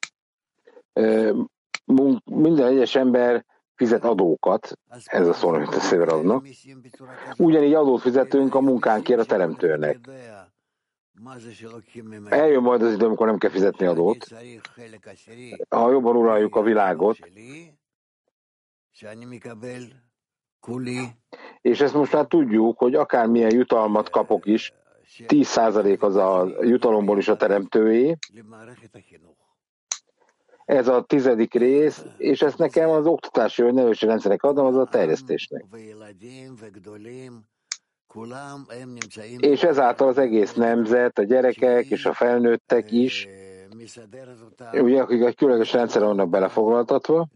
[2.24, 3.44] minden egyes ember
[3.74, 6.47] fizet adókat, ez a szó, amit a Szeveravnak.
[7.36, 9.98] Ugyanígy adót fizetünk a munkánkért a teremtőnek.
[12.28, 14.28] Eljön majd az idő, amikor nem kell fizetni adót.
[15.69, 17.19] Ha jobban uraljuk a világot,
[21.61, 24.73] és ezt most már tudjuk, hogy akármilyen jutalmat kapok is,
[25.19, 28.16] 10% az a jutalomból is a teremtőé.
[30.64, 34.84] Ez a tizedik rész, és ezt nekem az oktatási vagy nevelési rendszerek adom, az a
[34.84, 35.64] terjesztésnek.
[39.38, 43.28] És ezáltal az egész nemzet, a gyerekek és a felnőttek is,
[44.72, 47.28] ugye, akik egy különleges rendszer vannak belefoglaltatva,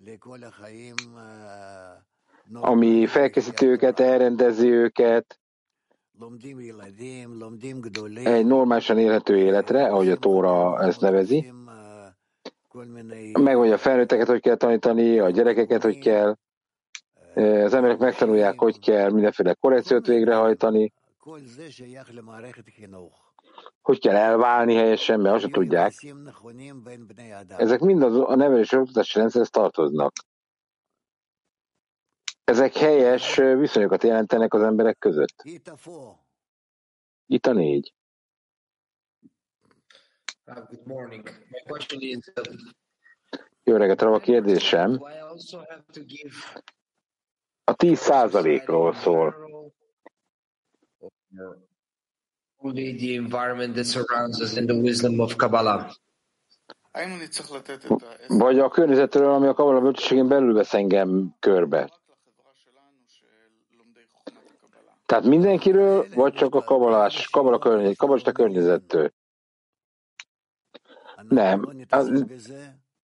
[2.52, 5.40] ami felkészíti őket, elrendezi őket
[8.24, 11.52] egy normálisan élhető életre, ahogy a Tóra ezt nevezi.
[13.32, 16.36] Meg hogy a felnőtteket hogy kell tanítani, a gyerekeket hogy kell,
[17.34, 20.92] az emberek megtanulják, hogy kell mindenféle korrekciót végrehajtani,
[23.82, 25.92] hogy kell elválni helyesen, mert azt tudják.
[27.56, 30.12] Ezek mind a nevelési oktatási rendszerhez tartoznak.
[32.44, 35.42] Ezek helyes viszonyokat jelentenek az emberek között.
[37.26, 37.92] Itt a négy.
[40.49, 41.23] Good morning.
[41.51, 42.19] My question is,
[43.65, 45.03] Jó reggelt, a kérdésem.
[47.65, 49.35] A 10 százalékról szól.
[52.57, 55.91] Only the environment that surrounds us and the wisdom of Kabbalah.
[58.29, 61.91] Vagy a környezetről, ami a Kabbalah bölcsességén belül vesz engem körbe.
[65.07, 69.12] Tehát mindenkiről, vagy csak a kabalás, kabala környezet, kabalista környezettől?
[71.28, 71.68] Nem.
[71.88, 72.24] Az,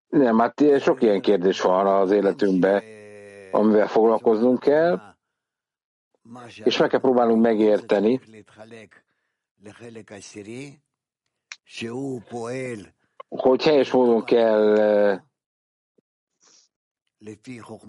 [0.09, 2.83] nem, hát sok ilyen kérdés van az életünkben,
[3.51, 5.01] amivel foglalkoznunk kell,
[6.65, 8.21] és meg kell próbálnunk megérteni,
[13.29, 14.77] hogy helyes módon kell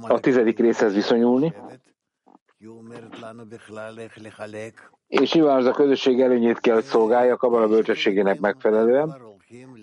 [0.02, 1.54] a tizedik részhez viszonyulni,
[5.08, 9.33] és nyilván az a közösség előnyét kell, hogy szolgálja a bölcsességének megfelelően,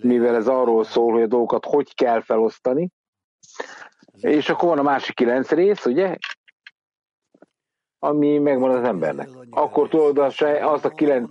[0.01, 2.89] mivel ez arról szól, hogy a dolgokat hogy kell felosztani,
[4.13, 6.17] és akkor van a másik kilenc rész, ugye,
[7.99, 9.29] ami megvan az embernek.
[9.49, 10.17] Akkor tudod
[10.61, 11.29] azt a kilenc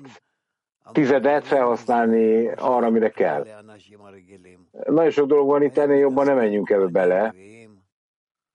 [0.93, 3.47] tizedet felhasználni arra, amire kell.
[4.85, 7.35] Nagyon sok dolog van itt, ennél jobban nem menjünk ebbe bele,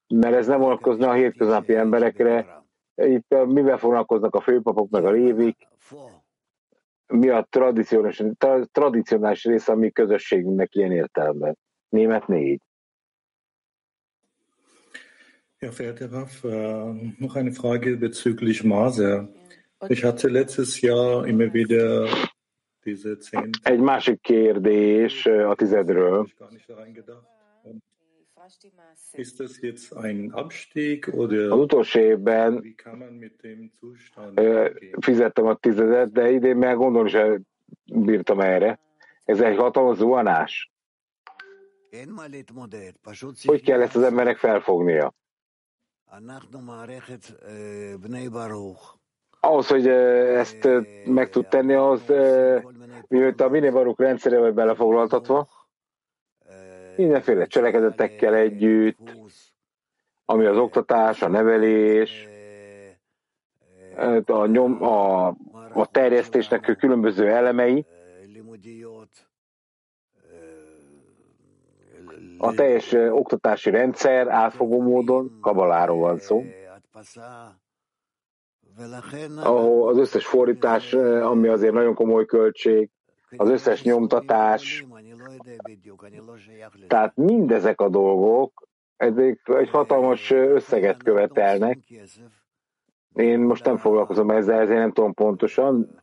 [0.08, 2.64] mert ez nem vonatkozna a hétköznapi emberekre.
[2.96, 5.68] Itt mivel foglalkoznak a főpapok, meg a lévik,
[7.08, 8.22] mi a tradicionális,
[8.72, 11.58] tradicionális része a mi közösségünknek ilyen értelemben.
[11.90, 12.62] Német négy.
[15.60, 16.52] Ja, verehrter Raff, äh,
[17.18, 19.30] noch eine Frage bezüglich Maser.
[19.88, 22.08] Ich hatte letztes Jahr immer wieder
[22.84, 23.50] diese zehn...
[23.64, 26.28] Egy másik kérdés a tizedről.
[29.12, 32.76] Ist das jetzt ein Abstieg oder az utolsó évben
[35.00, 37.42] fizettem a tizedet, de idén meg gondolni sem
[37.86, 38.80] bírtam erre.
[39.24, 40.72] Ez egy hatalmas zuhanás.
[43.46, 45.14] Hogy kell ezt az embernek felfognia?
[49.40, 50.68] Ahhoz, hogy ezt
[51.06, 52.02] meg tud tenni, az
[53.08, 55.48] mivel a Baruk rendszerével belefoglaltatva,
[56.98, 59.18] mindenféle cselekedetekkel együtt,
[60.26, 62.28] ami az oktatás, a nevelés,
[64.26, 65.28] a, nyom, a,
[65.74, 67.86] a terjesztésnek különböző elemei,
[72.38, 76.44] a teljes oktatási rendszer átfogó módon, kabaláról van szó,
[79.38, 80.94] ahol az összes fordítás,
[81.24, 82.90] ami azért nagyon komoly költség,
[83.38, 84.86] az összes nyomtatás,
[86.88, 91.78] tehát mindezek a dolgok ezek egy hatalmas összeget követelnek.
[93.14, 96.02] Én most nem foglalkozom ezzel, ezért nem tudom pontosan,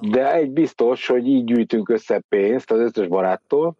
[0.00, 3.76] de egy biztos, hogy így gyűjtünk össze pénzt az összes baráttól,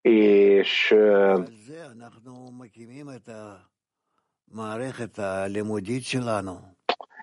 [0.00, 0.94] és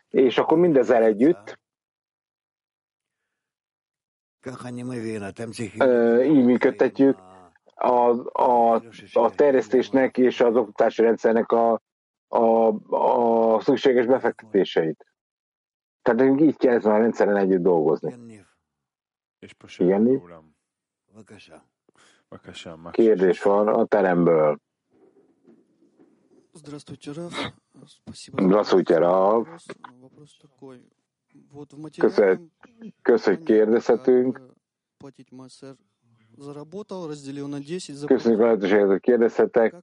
[0.09, 1.59] és akkor mindezzel együtt
[6.22, 7.18] így működtetjük
[7.74, 8.10] a,
[8.42, 8.82] a,
[9.12, 11.80] a terjesztésnek és az oktatási rendszernek a,
[12.28, 12.66] a,
[13.54, 15.06] a szükséges befektetéseit.
[16.02, 18.40] Tehát nekünk így kell ezen a rendszeren együtt dolgozni.
[19.78, 20.20] Igen, Niv?
[22.90, 24.58] Kérdés van a teremből.
[26.52, 27.34] Здравствуйте, Раф.
[27.86, 28.42] Спасибо.
[28.42, 29.48] Здравствуйте, Раф.
[30.00, 30.88] Вопрос такой.
[31.97, 32.51] Köszönjük,
[33.01, 34.41] kösz, hogy kérdezhetünk.
[38.05, 39.75] Köszönjük a lehetőséget, hogy kérdezhetek.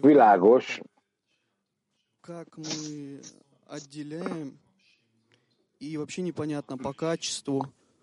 [0.00, 0.80] Világos,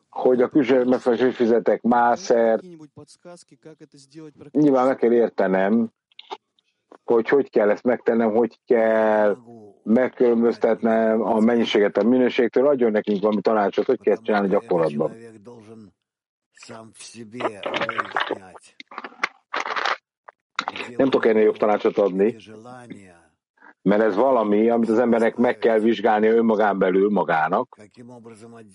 [0.09, 2.63] hogy a külső fizetek mászert.
[4.51, 5.91] Nyilván meg kell értenem,
[7.03, 9.37] hogy hogy kell ezt megtennem, hogy kell
[9.83, 15.15] megkülönböztetnem a mennyiséget a minőségtől, adjon nekünk valami tanácsot, hogy kell ezt csinálni gyakorlatban.
[20.97, 22.35] Nem tudok ennél jobb tanácsot adni,
[23.81, 27.77] mert ez valami, amit az embernek meg kell vizsgálnia önmagán belül magának,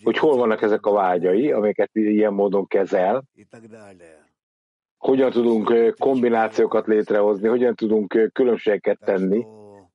[0.02, 3.24] hogy hol vannak ezek a vágyai, amiket ilyen módon kezel,
[5.02, 9.46] hogyan tudunk eh, kombinációkat létrehozni, hogyan tudunk eh, különbségeket tenni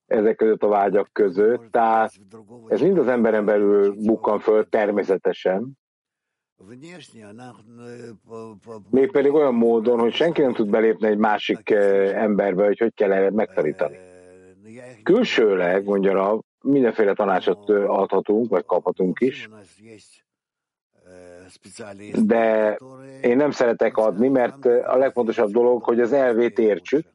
[0.05, 1.71] ezek között a vágyak között.
[1.71, 2.11] Tehát
[2.67, 5.77] ez mind az emberen belül bukkan föl természetesen.
[8.89, 13.11] Mégpedig olyan módon, hogy senki nem tud belépni egy másik eh, emberbe, hogy hogy kell
[13.11, 13.97] erre megtanítani.
[15.03, 19.49] Külsőleg, mondja mindenféle tanácsot adhatunk, vagy kaphatunk is,
[22.23, 22.77] de
[23.21, 27.05] én nem szeretek adni, mert eh, a legfontosabb dolog, hogy az elvét értsük,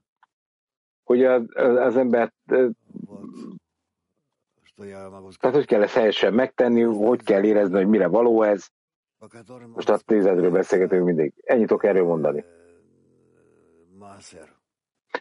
[1.04, 2.68] hogy az, az ember eh,
[5.38, 8.66] tehát hogy kell ezt helyesen megtenni, hogy kell érezni, hogy mire való ez.
[9.74, 11.32] Most a nézetről beszélgetünk mindig.
[11.44, 12.44] Ennyit tudok erről mondani.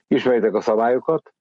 [0.08, 1.34] Ismeritek a szabályokat,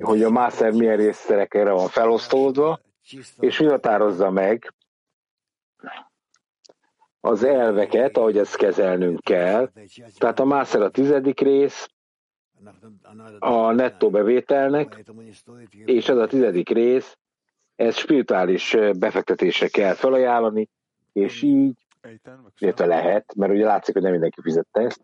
[0.00, 2.80] hogy a mászer milyen részszerekre van felosztódva,
[3.40, 4.74] és mi határozza meg
[7.20, 9.70] az elveket, ahogy ezt kezelnünk kell.
[10.18, 11.88] Tehát a mászer a tizedik rész,
[13.38, 15.04] a nettó bevételnek,
[15.84, 17.16] és ez a tizedik rész,
[17.74, 20.68] ez spirituális befektetésre kell felajánlani,
[21.12, 21.86] és így,
[22.58, 25.00] illetve lehet, mert ugye látszik, hogy nem mindenki fizette ezt,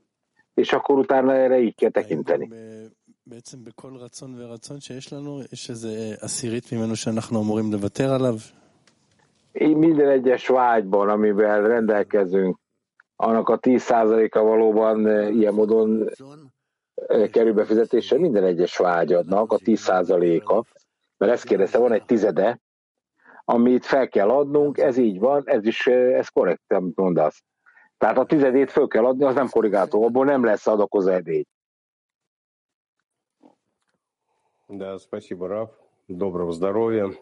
[0.55, 2.51] és akkor utána erre így kell tekinteni.
[3.28, 8.36] בעצם בכל רצון ורצון שיש לנו, יש איזה עשירית ממנו שאנחנו אמורים לוותר עליו?
[9.62, 12.58] Így minden egyes vágyban, amivel rendelkezünk,
[13.16, 16.10] annak a 10%-a valóban eh, ilyen módon
[16.96, 20.64] eh, kerül befizetésre, minden egyes vágyadnak a 10%-a,
[21.18, 22.60] mert ezt kérdezte, van egy tizede,
[23.46, 27.44] amit fel kell adnunk, ez így van, ez is, eh, ez korrekt, amit mondasz.
[27.98, 31.46] Tehát a tizedét föl kell adni, az nem korrigálható, abból nem lesz adakozó edély.
[34.69, 35.71] Да, спасибо, Раф.
[36.09, 37.13] Доброго здоровья.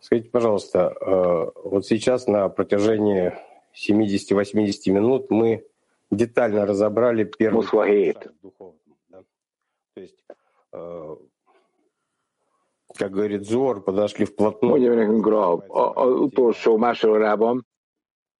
[0.00, 3.32] Скажите, пожалуйста, э, вот сейчас на протяжении
[3.72, 5.66] 70-80 минут мы
[6.10, 8.96] детально разобрали первый шаг в духовном.
[9.08, 9.22] да?
[9.94, 10.24] То есть,
[10.72, 11.16] э,
[12.96, 14.72] как говорит Зор, подошли вплотную.
[14.74, 17.66] Mondja nekünk, Grab, a- az utolsó másfél órában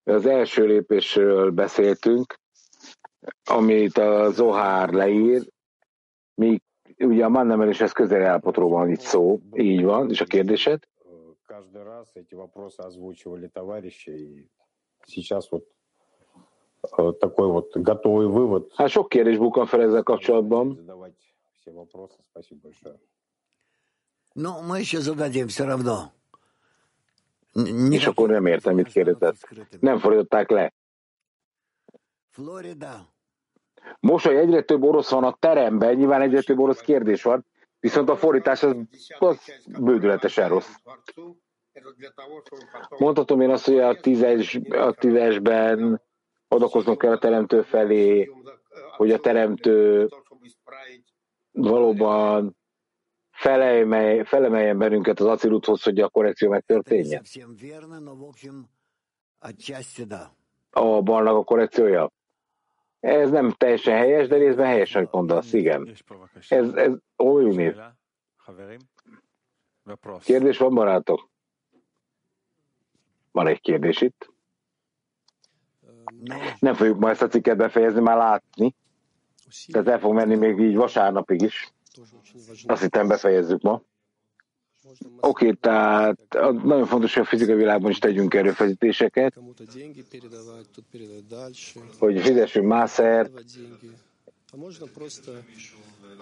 [0.03, 2.39] az első lépésről beszéltünk,
[3.45, 5.47] amit a Zohár leír,
[6.35, 6.61] míg
[7.03, 10.79] ugye a mannemeléshez közel állapotról van itt szó, így van, és a kérdésed?
[11.47, 14.49] Каждый раз эти вопросы озвучивали товарищи, и
[15.05, 15.65] сейчас вот
[16.97, 18.71] э, такой вот готовый вывод.
[18.75, 20.75] Hát sok kérdés bukkan fel ezzel kapcsolatban.
[20.75, 22.17] Задавать все вопросы.
[22.29, 22.97] Спасибо большое.
[24.33, 26.13] Ну, мы еще зададим все равно.
[27.55, 29.37] Н- És akkor nem értem, mit kérdezett.
[29.79, 30.73] Nem fordították le.
[32.29, 33.07] Флорида.
[33.99, 37.45] Most Mosoly egyre több orosz van a teremben, nyilván egyre több orosz kérdés van,
[37.79, 38.75] viszont a fordítás az,
[39.19, 39.39] az
[39.79, 40.73] bődületesen rossz.
[42.97, 46.01] Mondhatom én azt, hogy a, tízes, a tízesben
[46.47, 48.31] adakoznunk kell a teremtő felé,
[48.97, 50.09] hogy a teremtő
[51.51, 52.57] valóban
[53.31, 57.23] felemelj, felemeljen bennünket az aciluthoz, hogy a korrekció megtörténjen.
[60.69, 62.11] A barlang a korrekciója.
[63.01, 65.95] Ez nem teljesen helyes, de részben helyes, amit mondasz, igen.
[66.49, 67.75] Ez, ez olyan név.
[70.23, 71.29] Kérdés van, barátok?
[73.31, 74.33] Van egy kérdés itt.
[76.59, 78.75] Nem fogjuk ma ezt a cikket befejezni, már látni.
[79.71, 81.73] Tehát el fog menni még így vasárnapig is.
[82.65, 83.81] Azt hittem befejezzük ma.
[85.19, 89.33] Oké, okay, tehát a- nagyon fontos, hogy a fizikai világban is tegyünk erőfeszítéseket,
[91.99, 93.31] hogy fizessünk mászert,
[94.53, 95.43] А можно просто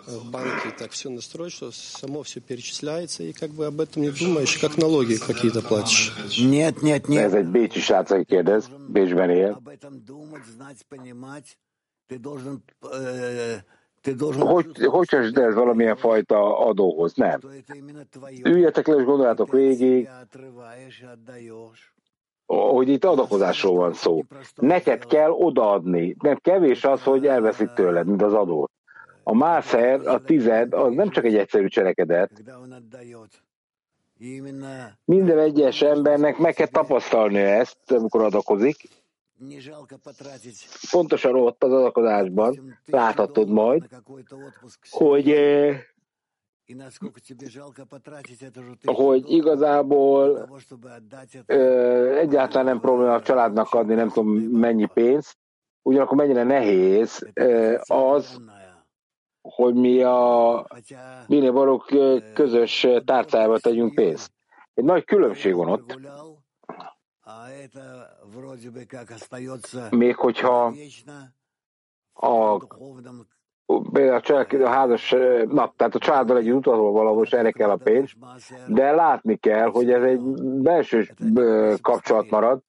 [0.05, 4.11] в банке так все настроить, что само все перечисляется, и как бы об этом не
[4.11, 6.13] думаешь, как налоги какие-то платишь?
[6.37, 7.25] Нет, нет, нет.
[7.25, 9.53] Ez egy bécsi srác, aki kérdez, Bécsben él.
[9.53, 11.57] Об этом думать, знать, понимать.
[12.07, 12.61] Ты должен,
[12.91, 13.57] э,
[14.39, 17.13] hogy, hogy kösd ez valamilyen fajta adóhoz?
[17.13, 17.39] Nem.
[18.43, 20.09] Üljetek le és gondoljátok végig,
[22.45, 24.23] hogy itt adakozásról van szó.
[24.55, 26.15] Neked kell odaadni.
[26.21, 28.69] Nem kevés az, hogy elveszik tőled, mint az adó.
[29.23, 32.31] A mászer, a tized, az nem csak egy egyszerű cselekedet.
[35.05, 38.77] Minden egyes embernek meg kell tapasztalni ezt, amikor adakozik,
[40.91, 43.87] Pontosan ott az adakozásban láthatod majd,
[44.89, 45.75] hogy э,
[48.85, 50.49] hogy igazából
[51.45, 55.37] э, egyáltalán nem probléma a családnak adni nem tudom mennyi pénzt,
[55.81, 58.41] ugyanakkor mennyire nehéz э, az,
[59.41, 60.67] hogy mi a
[61.27, 61.85] minél valók
[62.33, 64.31] közös tárcájába tegyünk pénzt.
[64.73, 65.99] Egy nagy különbség van ott,
[69.89, 70.73] még hogyha
[72.13, 72.57] a,
[73.91, 75.15] például a, család, a házas
[75.47, 78.11] nap, tehát a családdal együtt utazol valahol, és erre kell a pénz,
[78.67, 80.19] de látni kell, hogy ez egy
[80.61, 81.07] belső
[81.81, 82.61] kapcsolat marad,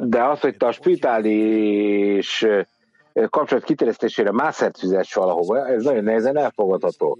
[0.00, 2.46] de az, hogy te a spitális
[3.30, 7.18] kapcsolat kiterjesztésére mászert fizetsz valahova, ez nagyon nehezen elfogadható.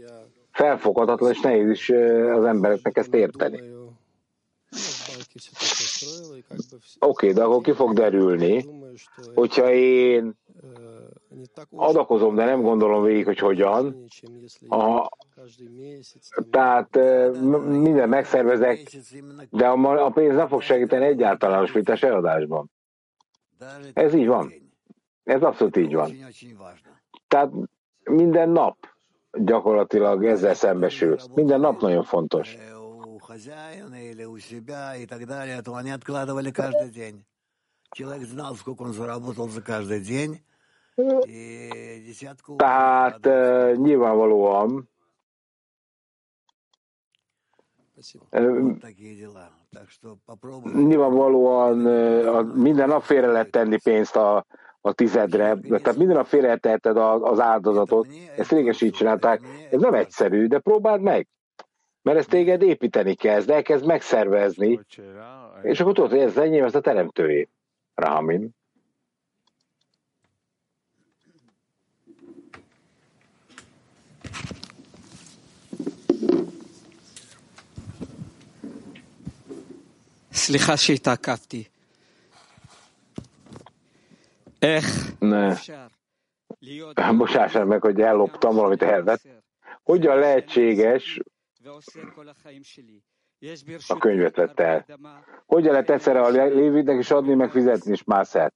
[0.51, 1.91] Felfoghatatlan, és nehéz is
[2.35, 3.63] az embereknek ezt érteni.
[6.99, 8.67] Oké, okay, de akkor ki fog derülni,
[9.35, 10.35] hogyha én
[11.71, 14.05] adakozom, de nem gondolom végig, hogy hogyan,
[14.69, 15.09] a,
[16.51, 16.97] tehát
[17.69, 18.97] minden megszervezek,
[19.51, 22.71] de a, pénz nem fog segíteni egyáltalán a eladásban.
[23.93, 24.53] Ez így van.
[25.25, 26.13] Ez abszolút így van.
[27.29, 27.53] Tehát
[28.05, 28.77] minden nap
[29.33, 31.27] gyakorlatilag ezzel szembesülsz.
[31.35, 32.57] Minden nap nagyon fontos
[33.28, 37.24] у хозяина или у себя и так далее, то они откладывали каждый день.
[37.96, 40.42] Человек знал, сколько он заработал за каждый день,
[41.28, 44.88] и десятку Tehát ö, nyilvánvalóan
[48.32, 49.50] ö, такие дела.
[49.72, 50.72] Так что попробуй.
[50.74, 54.46] nyilvánvalóan ö, a, minden nap félre lehet tenni pénzt a,
[54.82, 58.08] a tizedre, tehát minden nap félre teheted a- az áldozatot,
[58.38, 59.42] ezt régen is így csinálták.
[59.72, 61.28] Ez nem egyszerű, de próbáld meg.
[62.08, 64.80] Mert ezt téged építeni kezd, elkezd megszervezni,
[65.62, 67.48] és akkor tudod, hogy ez az enyém, ez a teremtőé.
[67.96, 68.56] Rahamin.
[80.34, 81.64] סליחה שהתעכבתי.
[84.62, 85.52] איך Ne.
[85.52, 85.88] אפשר
[86.60, 89.22] להיות Bocsássál meg, hogy elloptam valamit elvett.
[89.84, 91.20] Hogyan lehetséges,
[93.89, 94.87] a könyvet vette el.
[95.47, 98.55] Hogyan lehet egyszerre a lévidnek is adni, meg fizetni is mászert?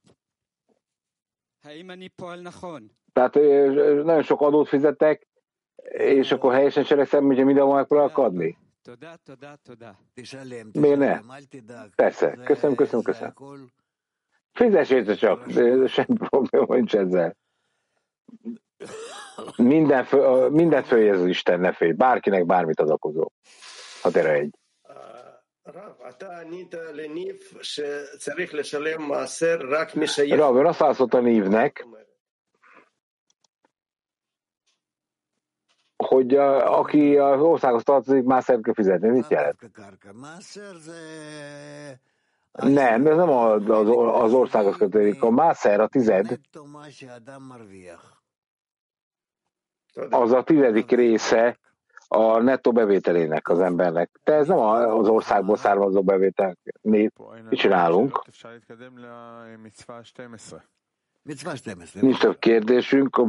[3.12, 3.34] Tehát
[4.04, 5.26] nagyon sok adót fizetek,
[5.90, 8.58] és akkor helyesen cselekszem, hogyha mindenhol megpróbálok adni.
[10.72, 11.20] Miért ne?
[11.94, 12.32] Persze.
[12.44, 13.34] Köszönöm, köszönöm, köszönöm.
[14.52, 15.50] Fizess csak,
[15.88, 17.36] semmi probléma nincs ezzel.
[19.56, 21.92] Minden fő, mindent följegy az Isten, ne félj.
[21.92, 23.30] Bárkinek bármit az okozó.
[24.02, 24.58] Ha tere egy.
[30.36, 31.86] Rav, ön azt állszott a névnek,
[35.96, 39.08] hogy a, aki az országhoz tartozik, már szert kell fizetni.
[39.08, 39.58] Mit jelent?
[42.52, 43.88] Nem, ez nem az, az,
[44.22, 45.22] az országhoz kötődik.
[45.22, 46.38] A mászer a tized
[50.10, 51.58] az a tizedik része
[52.08, 54.10] a nettó bevételének az embernek.
[54.24, 56.56] De ez nem az országból származó bevétel.
[56.80, 57.10] Mi,
[57.48, 58.22] mit csinálunk?
[62.00, 63.24] Nincs több kérdésünk, a